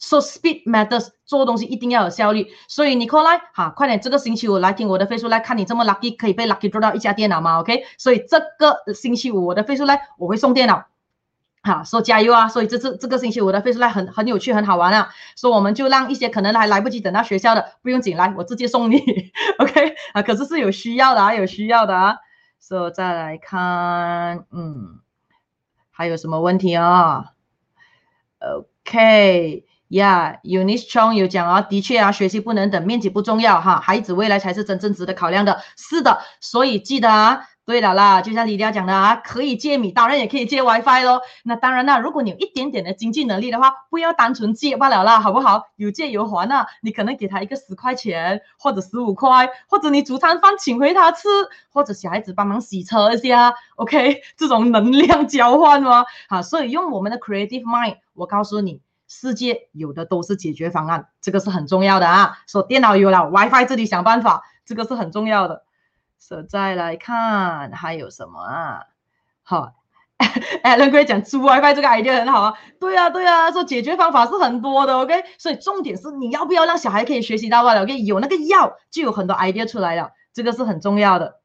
[0.00, 2.46] So speed matters，做东西一定要有效率。
[2.68, 10.86] 所以你过来哈，快点，这个星期五来听我的 Facebook 来看你这么 lucky，可以被 lucky 抓到一家电脑吗？OK，所以这个星期五我的 Facebook 来我会送电脑，
[11.62, 12.48] 哈，说加油啊！
[12.48, 15.10] 所以这次这个星期五的 Facebook 来很很有趣，很好玩啊。
[15.34, 18.98] 所以我们就让一些可能还来不及等到学校的，不用紧来，我直接送你，
[19.58, 20.22] OK 啊？
[20.22, 22.16] 可是是有需要的啊，有需要的啊。
[22.60, 25.00] 所以再来看，嗯，
[25.90, 27.32] 还有什么问题啊
[28.38, 29.64] ？OK。
[29.90, 35.62] Yeah，Eunice Chong 有讲啊，的确啊，学习不能等，面积不重要哈，孩子未来才是真正值得考量的。
[35.76, 41.22] 是的，所以记得啊，对了啦，就像李迪亚讲的啊，可以借米，当然也可以借 WiFi 咯。
[41.42, 45.62] 那当然啦，如果你有一点点的经济能力的话，不要单纯借罢了啦，好不好？
[45.76, 51.28] 有借有还啊，你可能给他一个十块钱，或者十五块，或者你煮餐饭请回他吃，
[51.72, 56.04] 或者小孩子帮忙洗车一下，OK，这种能量交换吗？
[56.28, 58.82] 好，所以用我们的 Creative Mind，我告诉你。
[59.08, 62.38] 世界有的都是解决方案，这个是很重要的啊。
[62.46, 65.64] 说电脑有了，WiFi 自己想办法，这个是很重要的。
[66.18, 68.84] 所以再来看还有什么啊？
[69.42, 69.72] 好，
[70.62, 72.54] Alan 可以讲租 WiFi 这个 idea 很好啊。
[72.78, 75.24] 对啊，对啊，说解决方法是很多的，OK。
[75.38, 78.02] 所以重点是你要不要让小孩可以学习到了，OK。
[78.02, 81.40] 有那个要，就有很多 idea 出来了，这个是很重要的。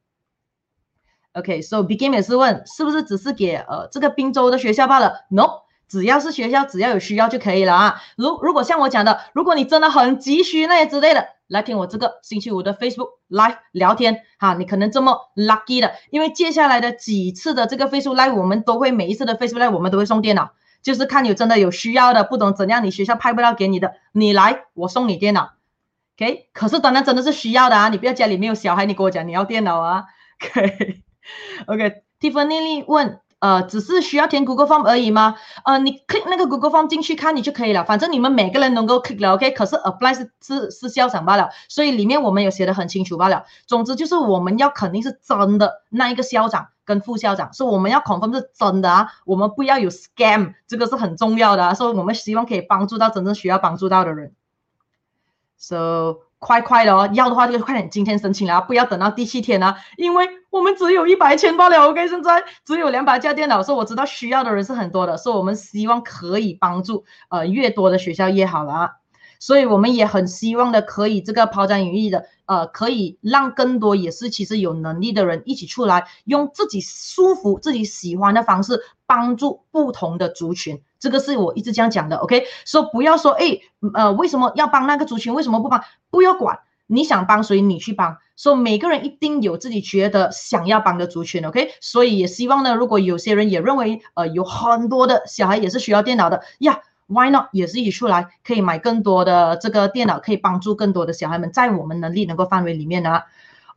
[1.31, 5.62] OK，so、Begin 也是问，是不是只是给呃这个滨州的学校罢了？No。
[5.93, 8.01] 只要是学校，只要有需要就可以了啊。
[8.15, 25.51] 如如果像我讲的，如果你真的很急需那些之类的，来听我这个星期五的 Facebook Live 聊天哈，你可能这么 lucky 的，因为接下来的几次的这个 Facebook Live，我们都会每一次的 Facebook Live 我们都会送电脑，就是看有真的有需要的，不懂怎样你学校派不到给你的，你来我送你电脑
[26.17, 26.49] ，OK？
[26.53, 30.05] 可是当然真的是需要的啊，你不要家里没有小孩，你跟我讲你要电脑啊
[31.67, 33.19] OK，OK，Tiffany 问。
[33.43, 35.35] 呃，只是需要填 Google Form 而已吗？
[35.65, 39.51] 呃，你 click 那个 Google Form 进去看你就可以了，反正你们每个人能够 click 了，OK？
[39.51, 43.43] 可是 apply 是是是校长罢了，所以里面我们有写的很清楚罢了。
[43.65, 54.31] 总之就是我们要肯定是真的那一个校长跟副校长，所以我们要 confirm 是真的啊，我们不要有 scam，这个是很重要的啊，所以我们希望可以帮助到真正需要帮助到的人。
[55.57, 68.91] So 快快的哦，要的话就快点今天申请啦，不要等到第七天啊，因为我们只有一百千罢了，OK，现在只有两百架电脑，所以我知道需要的人是很多的，所以我们希望可以帮助呃越多的学校越好了，
[69.39, 80.79] 所以我们也很希望的可以这个抛砖引玉的，呃，可以让更多也是其实有能力的人一起出来，用自己舒服、自己喜欢的方式帮助不同的族群。
[80.99, 83.57] 这个是我一直这样讲的，OK，说、不要说，哎，
[83.95, 85.33] 呃，为什么要帮那个族群？
[85.33, 85.83] 为什么不帮？
[86.11, 86.59] 不要管，
[86.93, 88.17] 你想帮谁，你去帮。
[88.35, 97.47] 所、so, 每个人一定有自己觉得想要帮的族群，OK，所以也希望呢，如果有些人也认为，呃，有很多的小孩也是需要电脑的呀 Why not？
[97.51, 103.21] 也是一出来，可以买更多的这个电脑，可以帮助更多的小孩们，在我们能力能够范围里面呢。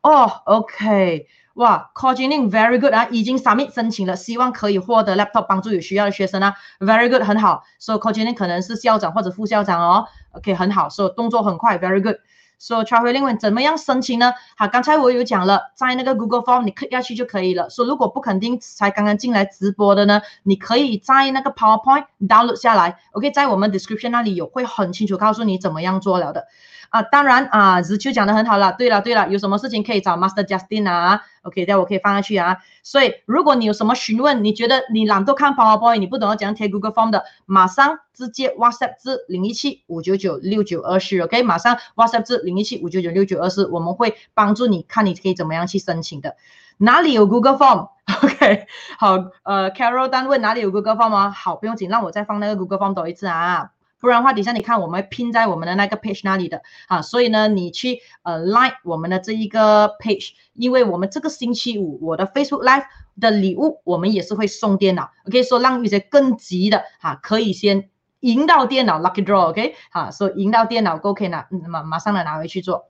[0.01, 1.27] 哦、，OK，。
[1.55, 7.09] 哇 c o d i n i n g very good 啊，已经 submit 申请了，希望可以获得 laptop 帮助有需要的学生啊，very
[7.09, 7.63] good 很好。
[7.79, 10.89] So c o d i n i n g 可能是校长或者副校长哦，OK 很好。
[10.89, 12.17] So 动作很快，very good。
[12.59, 14.33] So t r a v e l i n g 问怎么样申请呢？
[14.57, 17.69] 好，刚才我有讲了，在那个 Google Form 你 click 下去就可以了。
[17.69, 26.47] 说、如果不肯定才刚刚进来直播的呢，你可以在那个 PowerPoint download 下来，OK，在我们 description 那里有会很清楚告诉你怎么样做了的。
[26.89, 28.73] 啊，当然啊，子秋讲的很好了。
[28.77, 32.57] 对了，对了，有什么事情可以找 Master Justin 啊？OK，待会我可以放下去啊。
[32.83, 46.35] 所以，如果你有什么询问，你觉得你懒惰看 PowerPoint，你不懂要怎样贴 Google Form 的，马上直接 WhatsApp 至零一七五九九六九二四，OK，马上 WhatsApp 至零一七五九九六九二四，我们会帮助你看你可以怎么样去申请的。
[46.77, 48.67] 哪里有 Google Form？OK，
[48.99, 51.31] 好，呃，Carol 单问哪里有 Google Form 吗？
[51.31, 53.71] 好，不用紧，让我再放那个 Google Form 多一次啊。
[53.99, 62.85] 不然的话，底下你看，我们拼在我们的那个 page 那里的啊，所以呢，你去呃 like 我们的这一个 page，因为我们这个星期五我的 Facebook Live
[63.19, 72.89] 的礼物，我们也是会送电脑，OK，说让一些更急的哈、啊，可以先赢到电脑 lucky draw，OK，好，所以赢到电脑够，可以拿马马上来拿回去做。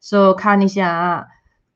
[0.00, 1.26] So 看一下啊，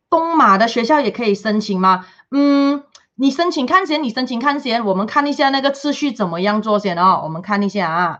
[0.08, 2.06] 东马的学校也可以申请吗？
[2.30, 2.84] 嗯。
[3.18, 7.22] 你申请看先，你申请看先，我们看一下那个次序怎么样做先哦。
[7.24, 8.18] 我们看一下啊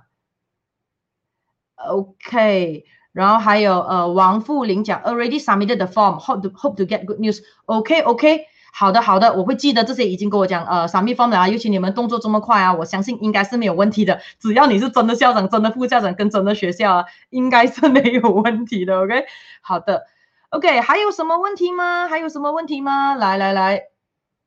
[1.77, 7.43] ，OK，然后还有呃，王富林讲 already submitted the form，hope to hope to get good news。
[7.67, 14.23] OK OK，好的好的，我会记得这些已经跟我讲呃，submit form 的啊，尤其你们动作这么快啊，我相信应该是没有问题的。
[14.41, 18.99] 只要你是真的校长、真的副校长跟真的学校啊，应该是没有问题的。
[19.03, 19.27] OK，
[19.61, 20.07] 好的
[20.49, 22.09] ，OK，还有什么问题吗？
[22.09, 23.15] 还有什么问题吗？
[23.15, 23.96] 来来来。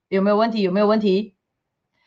[0.09, 0.61] 有没有问题？
[0.63, 1.35] 有没有问题？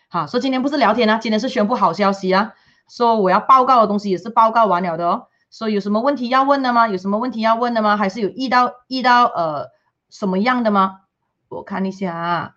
[0.09, 2.53] 好，说今天不是聊天啊，今天是宣布好消息啊。
[2.91, 5.29] 说我要报告的东西也是报告完了的哦。
[5.51, 6.89] 说有什么问题要问的吗？
[6.89, 7.97] 有什么问题要问的吗？
[7.97, 9.69] 还是有遇到遇到呃
[10.11, 11.03] 什么样的吗？
[11.49, 12.55] 我看一下啊。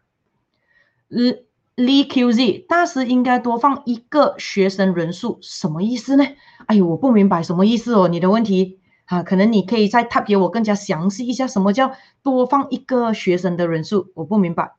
[1.10, 1.38] L
[1.76, 6.26] Li QZ 大师应该多放一个学生人数，什么意思呢？
[6.66, 8.08] 哎呦，我不明白什么意思哦。
[8.08, 11.92] 你的问题啊，可能你可以再 type 给我更加详细一下，什么叫
[12.24, 14.12] 多放一个学生的人数？
[14.16, 14.72] 我不明白。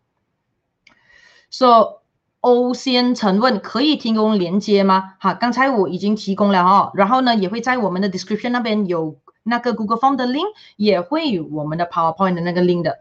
[1.50, 1.96] 说、so,
[2.40, 5.14] 欧先成问可以提供连接吗？
[5.18, 13.00] 哈，刚才我已经提供了哦，然后呢也会在我们的 description 那边有那个 Google Form 的 link，也会有我们的 PowerPoint 的那个 link 的。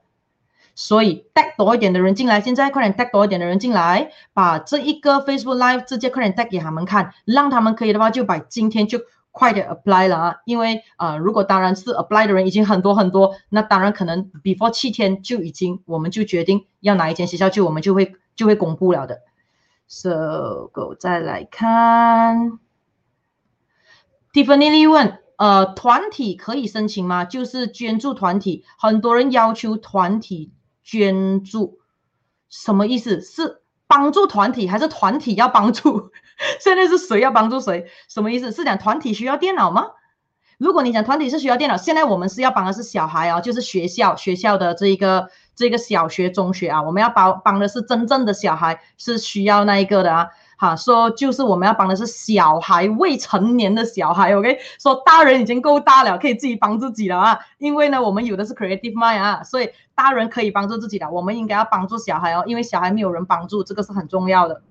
[0.73, 8.99] 所以带多一点的人进来，现在快点带多一点的人进来，把这一个 Facebook Live 直接快点带给他们看，让他们可以的话就把今天就
[9.37, 19.19] 快点 apply 了啊，因为啊、如果当然是 apply 的人已经很多很多，那当然可能 before 七天就已经我们就决定要哪一间学校去，我们就会就会公布了的。
[19.89, 22.59] So go 再来看
[24.31, 27.25] ，Tiffany Lee 问，呃，团体可以申请吗？
[27.25, 31.79] 就是捐助团体，很多人要求团体捐助，
[32.47, 33.19] 什么意思？
[33.19, 36.11] 是帮助团体还是团体要帮助？
[36.59, 37.85] 现在是谁要帮助谁？
[38.07, 38.51] 什么意思？
[38.51, 39.87] 是讲团体需要电脑吗？
[40.57, 45.29] 如果你讲团体是需要电脑，现在我们是要帮的是小孩哦，就是学校学校的这一个。
[45.57, 50.27] 这个小学、中学啊，我们要帮帮的是真正的小孩，是需要那一个的啊。
[50.57, 54.35] 哈，说就是我们要帮的是小孩，未成年的小孩。
[54.35, 57.39] OK，说大人已经够大了，可以自己帮自己了啊。
[57.57, 64.61] 因为呢，我们有的是 Creative Mind 啊，所以大人可以帮助自己的，我们应该要帮助小孩哦，因为小孩没有人帮助，这个是很重要的。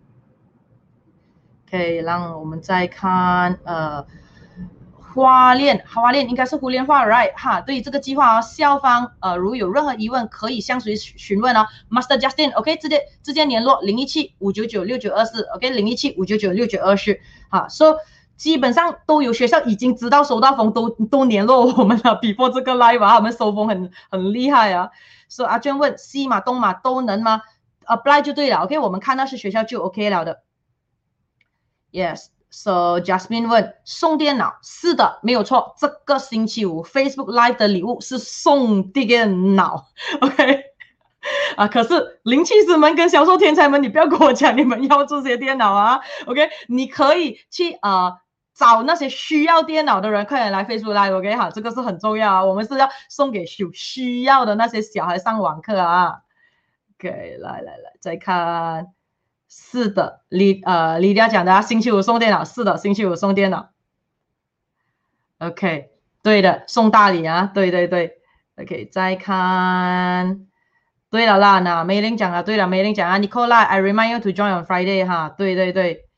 [1.74, 4.06] OK，让我们再看呃。
[5.14, 7.60] 花莲，花链应该是胡莲花，right 哈？
[7.60, 17.16] 对于这个计划哦，校方呃，如有任何疑问，可以向谁询问哦？Master Justin，OK，直接直接联络零一七五九九六九二四，OK，零一七五九九六九二四，
[17.48, 17.96] 好，说
[18.36, 22.18] 基本上都有学校已经知道收到风，都都联络我们了。
[22.20, 24.90] Before 这个 live 啊，我们收风很很厉害啊。
[25.28, 27.42] 说阿娟问西马东马都能吗
[27.86, 30.40] ？Apply 就对了，OK，我们看到是学校就 OK 了的。
[31.94, 32.26] Yes。
[32.50, 35.74] So Jasmine 问送电脑，是的，没有错。
[35.76, 39.86] 这个星期五 Facebook Live 的礼物是送电脑，
[40.20, 40.62] OK？
[41.56, 46.48] 啊，可是灵气师们跟销售天才们，你不要跟我讲你们要这些电脑啊，OK？
[46.68, 48.18] 你可以去啊、
[48.54, 51.34] 找那些需要电脑的人，快点来 Facebook Live，OK？
[51.34, 56.20] 好，这个是很重要啊，我们是要送给有需要的那些小孩上网课啊。
[57.00, 58.86] OK，来来来，再看。
[59.56, 63.70] 是的，李呃李佳讲的啊，星期五送电脑，是的，星期五送电脑。
[65.38, 65.90] OK，
[66.24, 68.18] 对的，送大礼啊，对对对。
[68.56, 70.46] OK，再看，
[71.08, 76.08] 对了啦，那梅玲讲了，对了，梅玲讲啊，Nicola，I remind you to join on Friday 哈，对对对，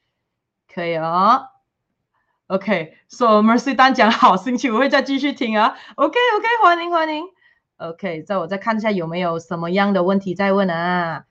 [0.72, 1.48] 可以哦。
[2.46, 5.76] OK，So Mercy 丹讲好，星期五会再继续听啊。
[5.96, 7.24] OK OK，欢迎欢迎。
[7.76, 11.25] OK，再我再看一下有没有什么样的问题再问啊。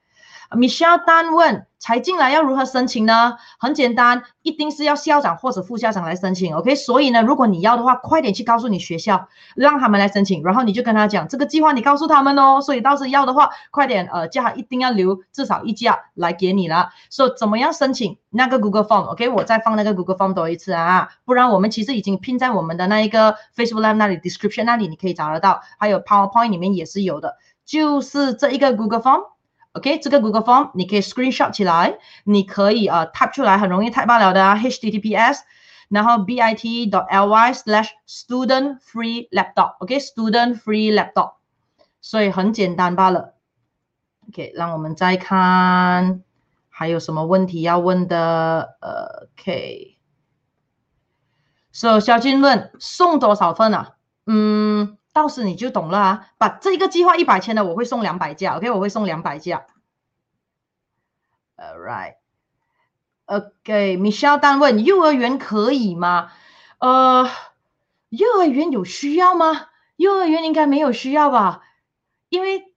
[0.50, 3.36] Michelle 丹问：才进来要如何申请呢？
[3.58, 6.54] 很简单，一定是要校长或者副校长来申请。
[6.54, 12.60] OK，所以呢，如果你要的话，快点去告诉你学校，让他们来申请，然后你就跟他讲这个计划，你告诉他们哦。
[12.60, 16.90] 所以到时要的话，快点呃叫他一定要留至少一家来给你了。
[17.10, 29.35] 说、so, 怎么样申请那个 Google Form？OK，、我再放那个 Google Form 多一次啊，不然我们其实已经拼在我们的那一个 Facebook Live 那里 description 那里，你可以找得到，还有 PowerPoint 里面也是有的，就是这一个 Google Form。
[29.76, 35.40] OK，这个 Google Form 你可以 Screenshot 起来，你可以呃 Type 出来，很容易 Type 罢了的啊，HTTPS，
[35.90, 41.34] 然后 bit.ly/slash student free laptop，OK，student free laptop，
[42.00, 43.34] 所以很简单罢了。
[44.30, 46.22] OK，让我们再看
[46.70, 48.78] 还有什么问题要问的。
[48.80, 49.98] OK，
[51.70, 53.96] 所以小金问送多少份啊？
[54.24, 54.96] 嗯。
[55.16, 56.28] 到时你就懂了啊！
[56.36, 59.64] 把这个计划一百千的，我会送两百架，OK，我会送两百架。
[61.56, 61.78] All
[63.24, 66.32] right，OK，Michelle 丹问幼儿园可以吗？
[66.80, 67.30] 呃，
[68.10, 69.68] 幼儿园有需要吗？
[69.96, 71.62] 幼儿园应该没有需要吧？
[72.28, 72.74] 因为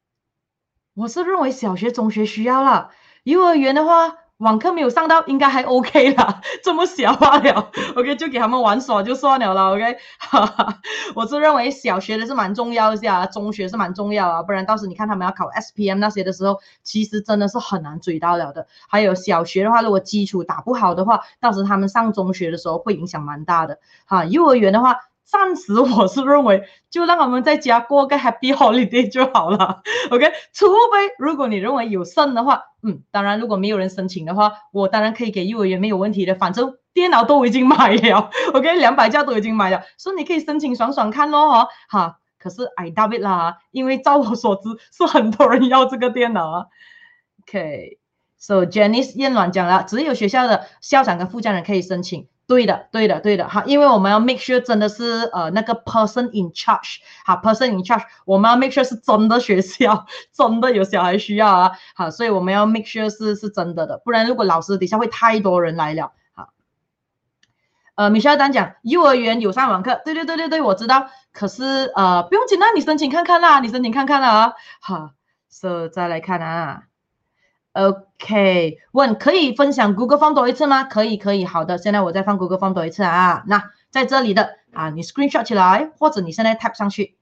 [0.94, 2.92] 我是认为小学、中学需要了，
[3.24, 4.16] 幼儿园的话。
[4.40, 6.42] 网课没有上到，应该还 OK 啦。
[6.64, 9.98] 这么小罢了， OK，就给他们玩耍就算了啦，OK。
[10.18, 10.78] 哈哈，
[11.14, 18.66] 我是认为小学的是蛮重要一下，中学是蛮重要啊，不然到时你看他们要考 SPM 那些的时候，其实真的是很难追到了的。
[18.88, 23.80] 还有小学的话，如果基础打不好的话，到时他们上中学的时候会影响蛮大的。
[24.06, 24.96] 哈，幼儿园的话。
[25.32, 30.32] 暂时我是认为，就让我们在家过个 Happy Holiday 就好了， OK。
[30.54, 46.66] 除非如果你认为有剩的话，嗯，当然如果没有人申请的话，我当然可以给幼儿园没有问题的，反正电脑都已经买了， OK，两百架都已经买了，所以你可以申请爽爽看咯，哈，可是 I doubt it 啦，因为照我所知是很多人要这个电脑啊
[47.44, 48.00] ，OK。
[48.42, 52.28] So Janice 燕软讲了，只有学校的校长跟副校长可以申请。
[52.50, 66.50] 对的，对的，对的，哈，因为我们要 make sure 真的是呃那个 person in charge，好，person in charge，我们要 make sure 是真的学校， 真的有小孩需要啊，好，所以我们要 make sure 是是真的的，不然如果老师底下会太多人来了，好，
[67.94, 75.12] 呃，米肖丹讲幼儿园有上网课，对对对对对，我知道，可是呃不用紧啊，你申请看看啦，你申请看看啦啊，好，
[75.50, 76.89] 所以再来看啊。
[77.74, 80.84] OK，问可以分享 Google Form 多一次吗？
[80.84, 83.44] 可以，可以，好的，现在我再放 Google Form 多一次啊。
[83.48, 87.18] 那在这里的啊，你 Screenshot 起来，或者你现在 Tap 上去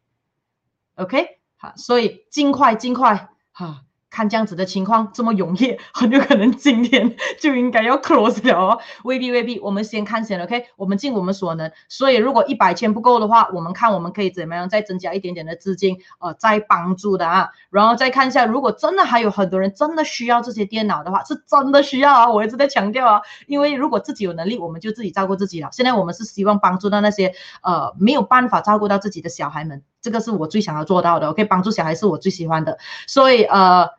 [0.96, 3.87] ，OK，好，所以尽快，尽快，哈。
[4.10, 8.80] 看这样子的情况这么踊跃， 很有可能今天 就应该要 close 了哦。
[9.04, 10.66] 未必未必，我们先看先，OK？
[10.76, 11.72] 我们尽我们所能。
[11.90, 17.50] 所以如果一百千不够的话，我们看我们可以怎么样再增加一点点的资金，呃，再帮助的啊。
[17.70, 22.32] 然后再看一下，如果真的还有很多人真的需要这些电脑的话，是真的需要啊。
[22.32, 25.70] 我一直在强调啊，因为如果自己有能力，我们就自己照顾自己了。
[25.72, 31.28] 现在我们是希望帮助到那些呃没有办法照顾到自己的小孩们，这个是我最想要做到的。
[31.28, 33.90] 我可以帮助小孩是我最喜欢的，所以呃。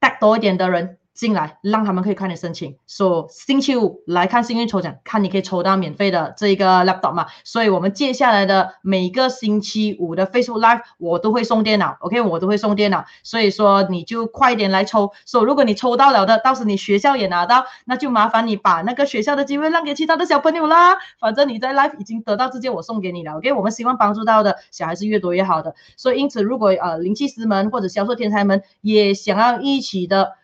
[0.00, 2.76] 带多一点的人进来，让他们可以快点申请。
[2.86, 7.26] 说、星期五来看幸运抽奖，看你可以抽到免费的这一个 laptop 嘛。
[7.42, 13.04] 所以我们接下来的每个星期五的 Facebook Live，我都会送电脑，OK，我都会送电脑。
[13.24, 15.10] 所以说你就快点来抽。
[15.26, 20.98] 说、如果你抽到了的，到时你学校也拿到，那就麻烦你把那个学校的机会让给其他的小朋友啦。
[21.18, 23.52] 反正你在 Live 已经得到直接我送给你了，OK。
[23.54, 25.74] 我们希望帮助到的小孩是越多越好的。
[25.96, 30.37] 所以因此，如果呃灵气师们或者销售天才们也想要一起的。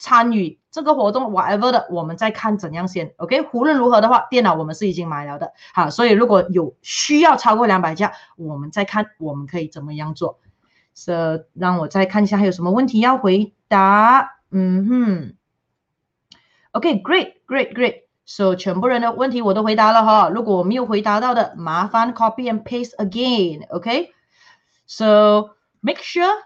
[0.00, 3.46] 参与这个活动，whatever 的，我们再看怎样先，OK。
[3.52, 10.40] 无论如何的话，电脑我们是已经买了的，好，所以如果有需要超过两百架，我们再看我们可以怎么样做。
[10.94, 14.38] So，让我再看一下还有什么问题要回答。
[14.50, 15.34] 嗯哼
[16.72, 18.04] ，OK，great，great，great。
[18.24, 24.12] So，全部人的问题我都回答了哈，如果我没有回答到的，麻烦 copy and paste again，OK。
[24.86, 26.38] So，make sure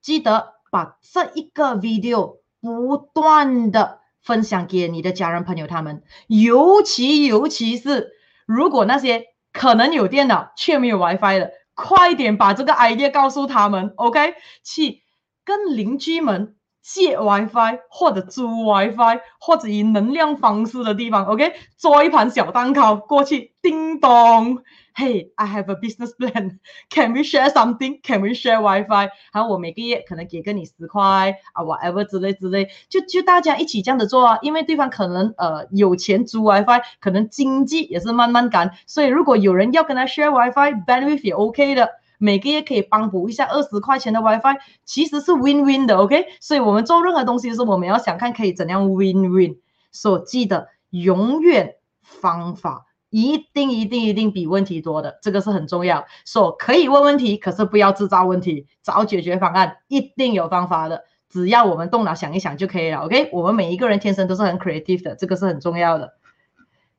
[0.00, 2.39] 记得把这一个 video。
[2.60, 8.10] 不断的分享给你的家人朋友，他们尤其尤其是
[8.46, 14.34] 如果那些可能有电脑却没有 WiFi 的，快点把这个 idea 告诉他们，OK？
[14.62, 15.02] 去
[15.44, 21.52] 跟邻居们借 WiFi 或者租 WiFi 或者以能量方式的地方，OK？
[21.76, 24.62] 做一盘小蛋糕过去，叮咚。
[24.92, 26.58] Hey, I have a business plan.
[26.90, 28.00] Can we share something?
[28.02, 29.08] Can we share WiFi?
[29.32, 34.38] 然后我每个月可能给个你十块啊，whatever 之类之类，就就大家一起这样子做啊。
[34.42, 41.88] 因为对方可能呃有钱租 WiFi，可能经济也是慢慢赶，所以如果有人要跟他 share WiFi，bandwidth 也 OK 的，
[42.20, 46.26] 每个月可以帮补一下二十块钱的 WiFi，其实是 win win 的，OK。
[46.40, 49.56] 所以我们做任何东西的时候，我们要想看可以怎样 win win。
[49.90, 52.86] 所记得永远方法。
[53.12, 56.06] 一定一定一定比问题多的，这个是很重要。
[56.24, 61.02] 说、so, 可以问问题，可是不要制造问题，找解决方案，一定有方法的。
[61.28, 62.98] 只要我们动脑想一想就可以了。
[62.98, 66.12] OK，我们每一个人天生都是很 creative 的，这个是很重要的。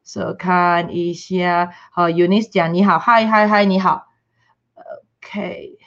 [0.03, 4.07] So 看一下，好，Eunice 讲你好，嗨嗨嗨，你好。
[5.24, 5.78] OK，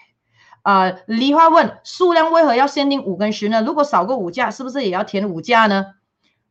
[0.62, 3.62] 啊、梨花问数量为何要限定五跟十呢？
[3.62, 5.87] 如果少过五架，是不是也要填五架呢？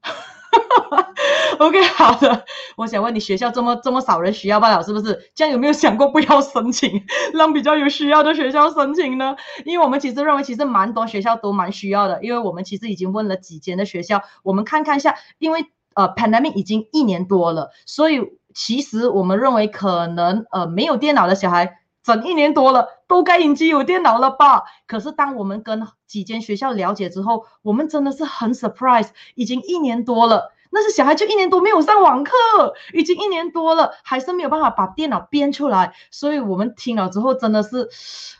[1.60, 2.46] OK，好的。
[2.76, 5.32] 我想问你，学校这么这么少人需要罢了，是不是？
[5.34, 7.04] 这样有没有想过不要申请，
[7.34, 9.36] 让比较有需要的学校申请呢？
[9.66, 12.24] 因为我们其实认为，其实蛮多学校都蛮需要的。
[12.24, 15.16] 因为我们其实已经问了几间的学校，我们看看一下。
[15.40, 15.66] 因为
[15.96, 18.20] 呃，pandemic 已经一年多了，所以
[18.54, 24.64] 其实我们认为可能呃没有电脑的小孩，整一年多了都该已经有电脑了吧？
[24.86, 30.52] 可是当我们跟几间学校了解之后，我们真的是很 surprise，已经一年多了。
[30.76, 32.32] 那是小孩就一年多没有上网课，
[32.94, 37.88] 已经一年多了，还是没有办法把电脑编出来，所以我们听了之后真的是，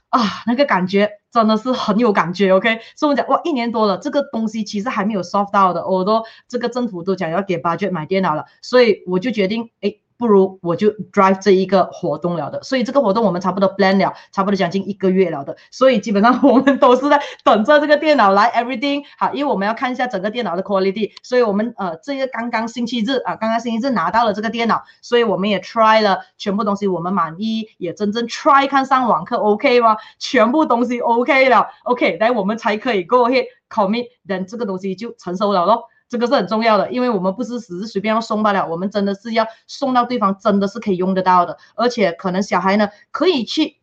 [0.10, 2.80] 啊，那个感觉真的是很有感觉，OK？
[2.96, 10.03] 所以我讲哇，一年多了，这个东西其实还没有 soft 到的，我都这个政府都讲要给 budget 买电脑了，所以我就决定，诶。
[10.18, 29.98] 不如我就 drive 这一个活动了的，所以这个活动我们差不多 plan 了，差不多将近一个月了的，所以基本上我们都是在等着这个电脑来 everything 好，因为我们要看一下整个电脑的 quality，所以我们呃这个刚刚星期日啊，刚刚星期日拿到了这个电脑，所以我们也 try 了全部东西，我们满意，也真正 try 看上网课 OK 吗？
[30.20, 35.90] 全部东西 OK 了，OK，来我们才可以 go ahead commit，等这个东西就成熟了咯。
[36.14, 43.78] 这个是很重要的，因为我们不是只是随便要送罢了，我们真的是要送到对方真的是可以用得到的，而且可能小孩呢可以去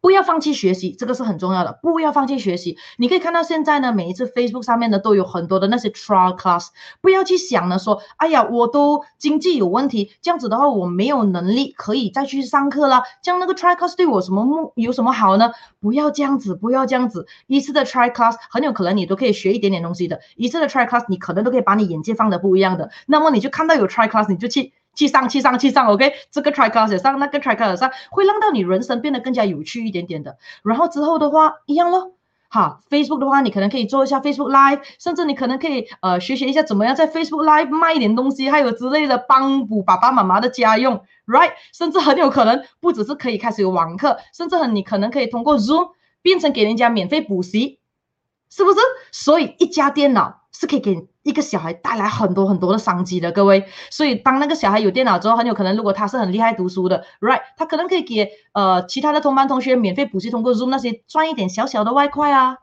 [0.00, 1.78] 不要放弃学习，这个是很重要的。
[1.82, 2.78] 不要放弃学习。
[2.96, 6.68] 你可以看到现在呢，每一次 Facebook 上面呢都有很多的那些 trial class。
[7.00, 13.02] 不要去想呢，说，哎呀，我都经济有问题，这样子的话我没有能力可以再去上课了。
[13.22, 15.52] 这样那个 trial class 对我什么目有什么好呢？
[15.80, 17.26] 不要这样子，不要这样子。
[17.46, 20.20] 一次的 trial class 很有可能你都可以学一点点东西的。
[20.36, 22.90] 一次的 trial class 你可能都可以把你眼界放得不一样的。
[23.06, 24.72] 那么你就看到有 trial class 你就去。
[24.94, 30.36] 去上去上去上，OK，这个 try class 上，那个 try class 上，会让到你人生变得更加有趣一点点的。
[30.62, 32.12] 然后之后的话，一样咯。
[32.52, 41.52] 好，Facebook 的话，你可能可以做一下 Facebook Live，甚至你可能可以呃学习一下怎么样在 Facebook Live 卖一点东西，还有之类的帮补爸爸妈妈的家用，right？
[41.72, 47.78] 甚至很有可能不只是可以开始有网课，甚至很你可能可以通过 Zoom 变成给人家免费补习，
[48.50, 48.80] 是不是？
[49.12, 51.06] 所以一家电脑是可以给。
[51.22, 53.66] 一个小孩带来很多很多的商机的，各位。
[53.90, 62.58] 所以当那个小孩有电脑之后，很有可能，如果他是很厉害读书的，right，他可能可以给呃其他的同班同学免费补习，通过 Zoom 那些赚一点小小的外快啊。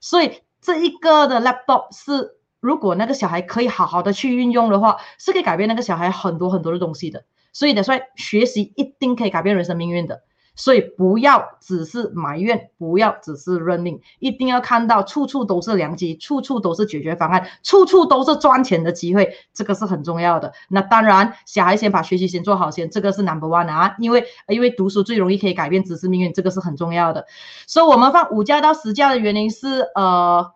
[0.00, 7.24] 所以这一个的 laptop 是，如果那个小孩可以好好的去运用的话，是可以改变那个小孩很多很多的东西的。
[7.52, 10.22] 所以的，所以学习一定可以改变人生命运的。
[10.54, 20.52] 所以不要只是埋怨，不要只是认命，一定要看到处处都是良机，处处都是解决方案，处处都是赚钱的机会，这个是很重要的。
[20.68, 27.26] 那当然，小孩先把学习先做好先，这个是 number one 啊，因为因为读书最容易可以改变知识命运，这个是很重要的。
[27.66, 30.52] 所以我们放五加到十加的原因是呃。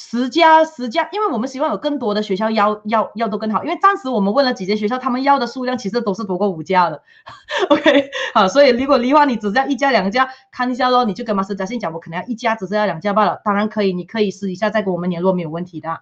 [0.00, 7.02] 十家十家，因为我们希望有更多的学校要要要都更好，因为暂时我们问了几间学校，他们要的数量其实都是多过五家的。
[7.68, 13.40] OK，好，所以如果你话你只要一家两家，看一下咯，你就跟 Master Justin 讲，我可能要一家，只是要两家罢了。
[13.44, 15.98] 当然可以，你可以试一下再跟我们联络，没有问题的。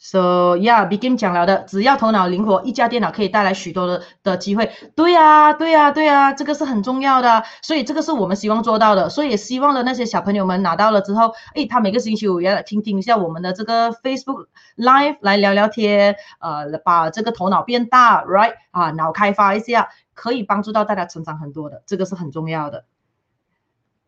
[0.00, 4.70] So yeah，begin 讲了的，只要头脑灵活，一家电脑可以带来许多的的机会。
[4.94, 9.08] 对呀、对呀、对呀、这个是很重要的，所以这个是我们希望做到的。
[9.08, 14.46] 所以也希望的那些小朋友们拿到了之后，诶，他每个星期五也来听听一下我们的这个 Facebook
[14.76, 22.84] Live 来聊聊天，呃，把这个头脑变大，right 啊，脑开发一下，可以帮助到大家成长很多的，这个是很重要的。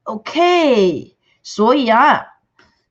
[0.05, 2.27] OK，所以啊。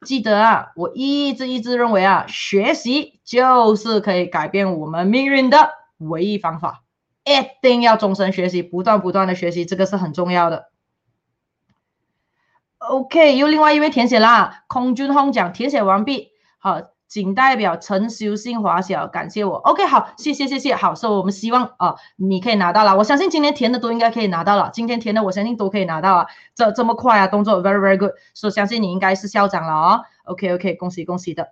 [0.06, 6.84] 记得啊，我一直一直认为啊，学习就是可以改变我们命运的唯一方法，
[7.26, 7.32] 一
[7.62, 10.72] 定要终身学习，不断不断的学习，这个是很重要的。
[12.78, 16.30] OK，又另外一位填写啦，空军轰讲填写完毕，
[16.60, 16.82] 好。
[17.10, 31.48] 仅代表陈修信华小感谢我，OK 好，谢谢谢谢，好，所以我们希望啊，你可以拿到了，我相信今天填的都应该可以拿到了，今天填的我相信都可以拿到啊，这这么快啊，动作 very very good，所以相信你应该是校长了哦，OK OK，恭喜恭喜的，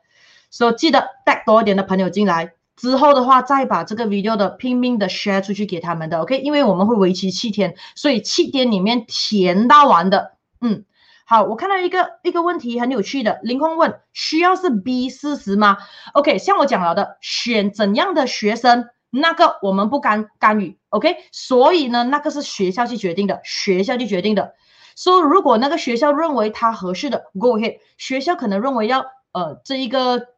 [0.52, 10.86] 所以记得带多一点的朋友进来，之后的话再把这个 video 的拼命的 share 出去给他们的，OK，因为我们会为期七天，所以七天里面填到完的，嗯。
[11.30, 15.78] 好，我看到一个一个问题很有趣的，凌空问，需要是 B 四十吗
[16.14, 24.54] ？OK，像我讲了的，选怎样的学生，那个我们不干干预，OK，所以呢，那个是学校去决定的，学校去决定的。
[24.96, 30.37] 说如果那个学校认为他合适的，Go ahead，学校可能认为要呃这一个。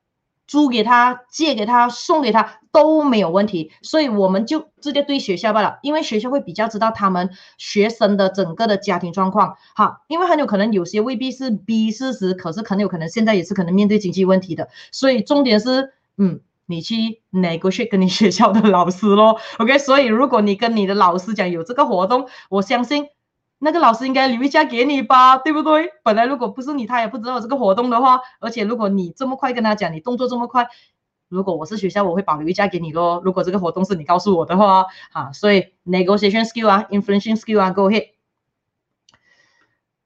[0.49, 7.29] 租给他、借给他、送给他都没有问题，所以我们就直接对学校罢了，因为学校会比较知道他们
[7.59, 9.57] 学生的整个的家庭状况。
[9.75, 19.37] 好，因为很有可能有些未必是 B 四十，可是很有可能现在也是可能面对经济问题的，所以重点是，嗯，你去 negotiate 跟你学校的老师咯。
[19.59, 23.05] OK，所以如果你跟你的老师讲有这个活动，我相信。
[23.59, 25.91] 那个老师应该留一下给你吧，对不对？
[26.01, 28.21] 本来如果不是你，他也不知道这个活动的话。
[28.39, 30.69] 而且如果你这么快跟他讲，你动作这么快，
[31.27, 33.21] 如果我是学校，我会保留一下给你咯。
[33.23, 38.11] 如果这个活动是你告诉我的话，啊，所以 negotiation skill 啊，influencing skill 啊，go ahead。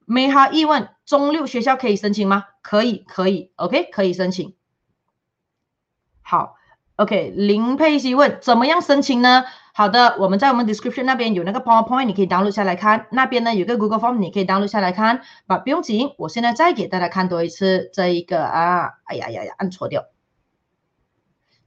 [0.05, 2.45] 美哈疑问：中六学校可以申请吗？
[2.61, 4.55] 可以，可以，OK，可以申请。
[6.21, 6.55] 好
[6.95, 7.29] ，OK。
[7.29, 9.45] 林佩希问：怎么样申请呢？
[9.75, 13.07] 好的，我们在我们 description 那边有那个 PowerPoint，你可以 download 下来看。
[13.11, 15.21] 那边呢有个 Google Form，你可以 download 下来看。
[15.47, 20.05] 把不用紧，我现在再给大家看多一次这一个啊，哎呀呀呀，按错掉。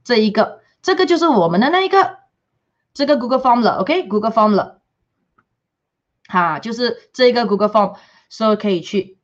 [0.05, 2.19] 这一个，这个就是我们的那一个
[2.93, 4.79] 这个 Google Form 了，OK，Google Form 了。
[6.29, 7.97] 哈，就是这一个 Google Form，
[8.29, 9.19] 所以可以去。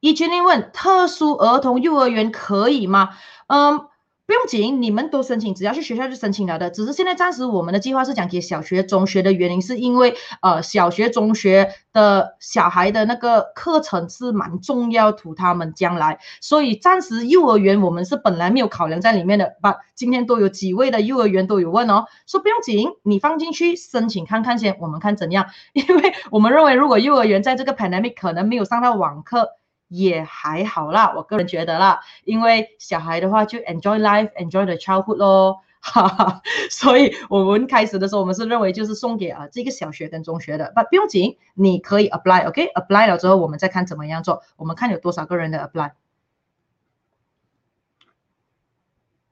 [0.00, 3.16] 一群人问：特殊儿童幼儿园可以吗？
[3.46, 3.88] 嗯。
[4.26, 6.68] 不用紧，你们都申请，只要去学校就申请了的。
[6.68, 16.18] 只是现在暂时我们的计划是讲给小学、中学的原因，是因为呃小学、中学的小孩的那个课程是蛮重要，图他们将来。
[16.40, 19.54] 所以暂时幼儿园我们是本来没有考量在里面的。
[19.62, 25.46] 把今天都有几位的幼儿园都有问哦，说不用紧，你放进去申请看看先，我们看怎样。
[25.72, 29.50] 因为我们认为如果幼儿园在这个 pandemic 可能没有上到网课。
[29.88, 45.92] 也还好啦，我个人觉得啦，因为小孩的话就 enjoy life，enjoy the childhood 咯，哈哈，所以我们开始的时候，我们是认为就是送给啊这个小学跟中学的，不不用紧，你可以 apply，OK，apply、了之后我们再看怎么样做，我们看有多少个人的 apply。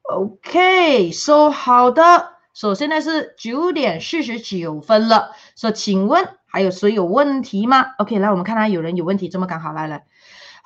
[0.06, 10.02] OK，so、好的，所、so, 现在是九点四十九分了，所、so, 请问还有谁有问题吗？OK，来我们看看有人有问题，这么刚好来了。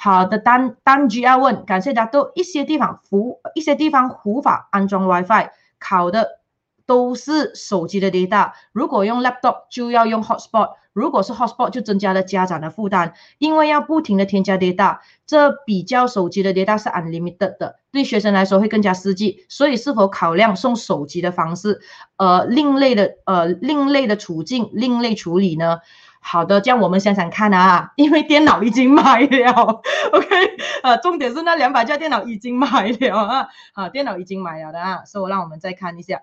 [0.00, 6.38] 好的，单单局要问，感谢大家都一些地方无一些地方无法安装 WiFi，考的
[6.86, 8.52] 都是手机的 data。
[8.70, 19.44] 如果用 laptop 就要用 hotspot，如果是 hotspot 就增加了家长的负担，因为要不停的添加 data，这比较手机的 data 是 unlimited 的，对学生来说会更加实际。
[19.48, 21.80] 所以是否考量送手机的方式，
[22.18, 25.80] 呃，另类的呃另类的处境，另类处理呢？
[26.20, 29.52] 好的，这样我们想想看啊， 因为电脑已经买了，
[30.12, 36.22] OK，呃，重点是那两百架电脑已经买了啊，啊，电脑已经买了的啊，所以让我们再看一下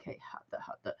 [0.00, 0.96] ，OK，好的，好的，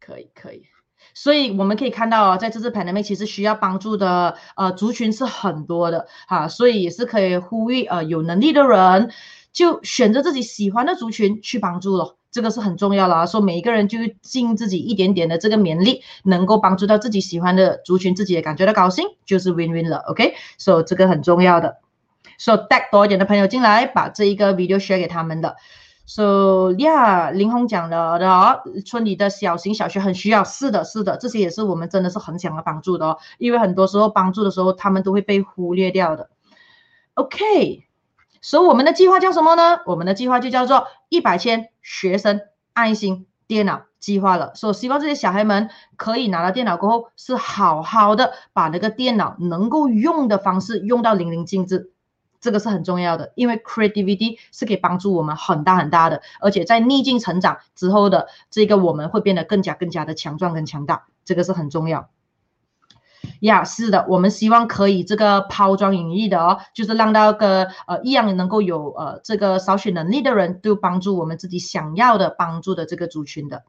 [0.00, 0.66] 可以，可以，
[1.14, 9.12] 所以我们可以看到啊，在这次 pandemic 其实需要帮助的呃族群是很多的啊，所以也是可以呼吁呃有能力的人
[9.52, 12.16] 就选择自己喜欢的族群去帮助了。
[12.34, 20.34] 这个是很重要的啊，说每一个人就尽自己一点点的这个勉力，能够帮助到自己喜欢的族群，自己也感觉到高兴，就是 win win 了，OK？
[20.58, 21.76] 所以这个很重要的。
[22.36, 25.54] 所以带多一点的朋友进来，把这一个 video share 给他们的。
[26.06, 36.30] So yeah，林红讲了的，村里的小型小学很需要，是的，是的，这些也是我们真的是很想要帮助的哦，因为很多时候帮助的时候，他们都会被忽略掉的。
[37.14, 37.83] OK。
[38.44, 39.80] 所以我们的计划叫什么呢？
[39.86, 42.42] 我们的计划就叫做一百千学生
[42.74, 44.54] 爱心电脑计划了。
[44.54, 51.90] 所以希望这些小孩们可以拿到电脑过后，是好好的把那个电脑能够用的方式用到淋漓尽致，
[52.38, 53.32] 这个是很重要的。
[53.34, 62.10] 因为 creativity 是可以帮助我们很大很大的，而且在逆境成长之后的这个我们会变得更加更加的强壮跟强大，这个是很重要。
[63.44, 73.62] 呀是的，我们希望可以这个抛砖引玉的哦，就是让那个呃一样能够有呃这个少许能力的人都帮助我们自己想要的帮助的这个族群的。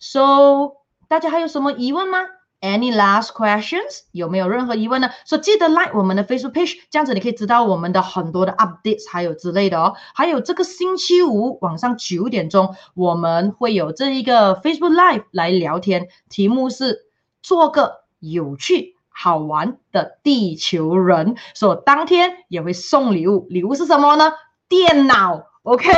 [0.00, 0.72] So
[1.06, 2.18] 大家还有什么疑问吗
[2.60, 4.00] ？Any last questions？
[4.10, 5.10] 有没有任何疑问呢？
[5.24, 9.94] 所以记得 like 我们的 Facebook page，这样子你可以知道我们的很多的 updates 还有之类的哦。
[10.12, 17.06] 还有这个星期五晚上九点钟，我们会有这一个 Facebook Live 来聊天，题目是
[17.42, 18.05] 做个。
[18.32, 24.32] 有趣好玩的地球人，所以当天也会送礼物，礼物是什么呢？
[24.68, 25.88] 电脑，OK，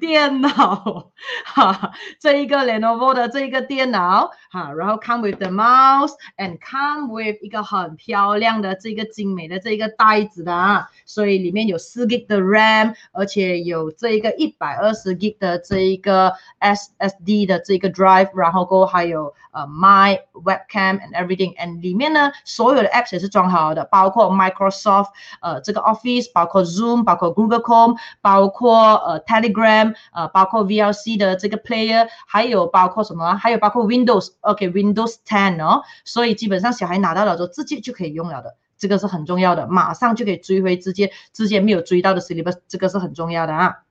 [0.00, 1.10] 电脑，
[1.44, 16.34] 哈，这一个 Lenovo 的这一个电脑，哈，然后 come with the mouse and come with 一个很漂亮的这个精美的这一个袋子的啊，所以里面有四 G 的 RAM，而且有这一个一百二十 G 的这一个
[16.60, 19.34] SSD 的这个 drive，然后过后还有。
[19.54, 33.34] 呃、my webcam and everything，and 里面呢，所有的 apps 也是装好的，包括 Microsoft，呃，这个 Office，包括 Zoom，包括 Google Chrome，包括呃 Telegram，呃，包括 VLC 的这个 player，还有包括什么？
[33.34, 43.82] 还有包括 Windows，OK，Windows Ten 哦，所以基本上小孩拿到了之后，直接就可以用了的，这个是很重要的，马上就可以追回之前之前没有追到的 s y l l b u s 这个是很重要的啊。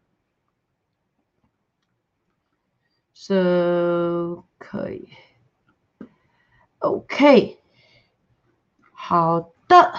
[3.16, 5.10] So 可以。
[6.80, 7.60] OK，
[8.92, 9.94] 好的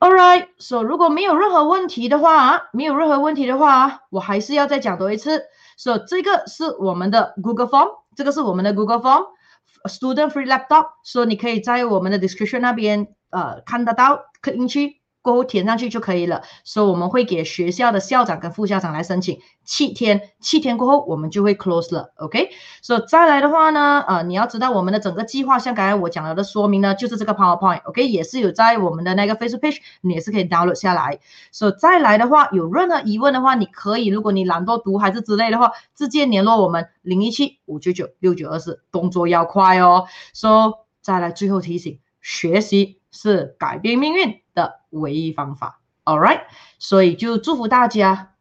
[0.00, 5.44] ，All right，So 如果没有任何问题的话，没有任何问题的话，我还是要再讲多一次。
[5.76, 14.99] So 这个是我们的 Google Form，这个是我们的 Google Form，Student Free Laptop，所以你可以在我们的 description 那边呃看得到，可以进去。
[15.22, 22.50] 过后填上去就可以了，所以我们会给学校的校长跟副校长来申请，七天，七天过后我们就会 close 了，OK？
[22.80, 28.08] 所以再来的话呢，呃，你要知道我们的整个计划，像刚才我讲了的说明呢，就是这个 PowerPoint，OK？
[28.08, 31.18] 也是有在我们的那个 Facebook page，你也是可以 download 下来。
[31.52, 40.06] 所以再来的话，有任何疑问的话，你可以，如果你懒惰读还是之类的话，直接联络我们零一七五九九六九二四，动作要快哦。
[40.32, 45.80] 所以再来最后提醒，学习是改变命运的唯一方法。
[46.04, 46.42] ，All right，
[46.78, 48.32] 所以就祝福大家，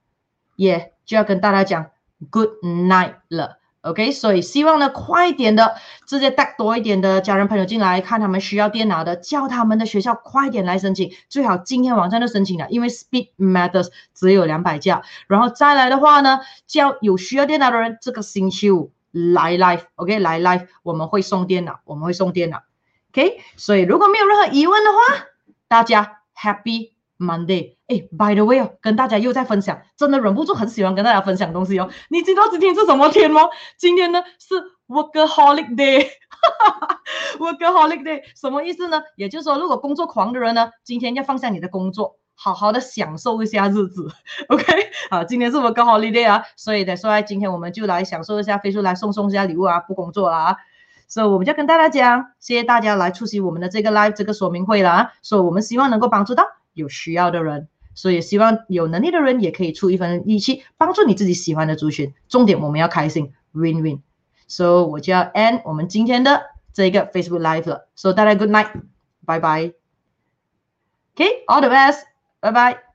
[0.56, 1.92] 也就要跟大家讲
[2.30, 3.60] Good night 了。
[3.82, 22.62] OK，所以希望呢，快一点的，直接带多一点的家人朋友进来，看他们需要电脑的，叫他们的学校快点来申请，最好今天晚上就申请了，因为 Speed Matters 只有两百架，然后再来的话呢，叫有需要电脑的人，这个星期五来 live，OK，来 live，我们会送电脑，我们会送电脑
[23.12, 24.97] ，OK，所以如果没有任何疑问的话，
[25.68, 26.93] 大家 Happy。
[27.22, 31.89] Monday，哎，By the way 哦，跟大家又在分享，真的忍不住很喜欢跟大家分享东西哦。
[32.07, 33.41] 你知道今天是什么天吗？
[33.78, 34.55] 今天呢是
[34.88, 39.03] Workaholic Day，Workaholic Day 什么意思呢？
[39.18, 44.07] 也就是说，如果工作狂的人呢，今天要放下你的工作，好好的享受一下日子。
[44.47, 44.64] OK，
[45.10, 50.55] 啊，今天是 Workaholic Day 啊，所以的，所以今天我们就来享受一下，飞出来送送一下礼物啊，不工作了啊。
[51.10, 55.12] 所以我们就跟大家讲，谢谢大家来出席我们的这个 live 这个说明会了啊。
[55.22, 56.45] 所以我们希望能够帮助到。
[56.74, 62.14] 有需要的人，所以希望有能力的人也可以出一份力气帮助你自己喜欢的族群。
[62.30, 64.01] 重点我们要开心，win win。
[64.47, 67.89] 所以我就要 end 我们今天的这个 Facebook Live 了。
[67.95, 68.70] 所以大家 good night，
[69.26, 69.74] 拜拜。
[71.16, 72.03] OK，all the best，
[72.39, 72.89] 拜拜。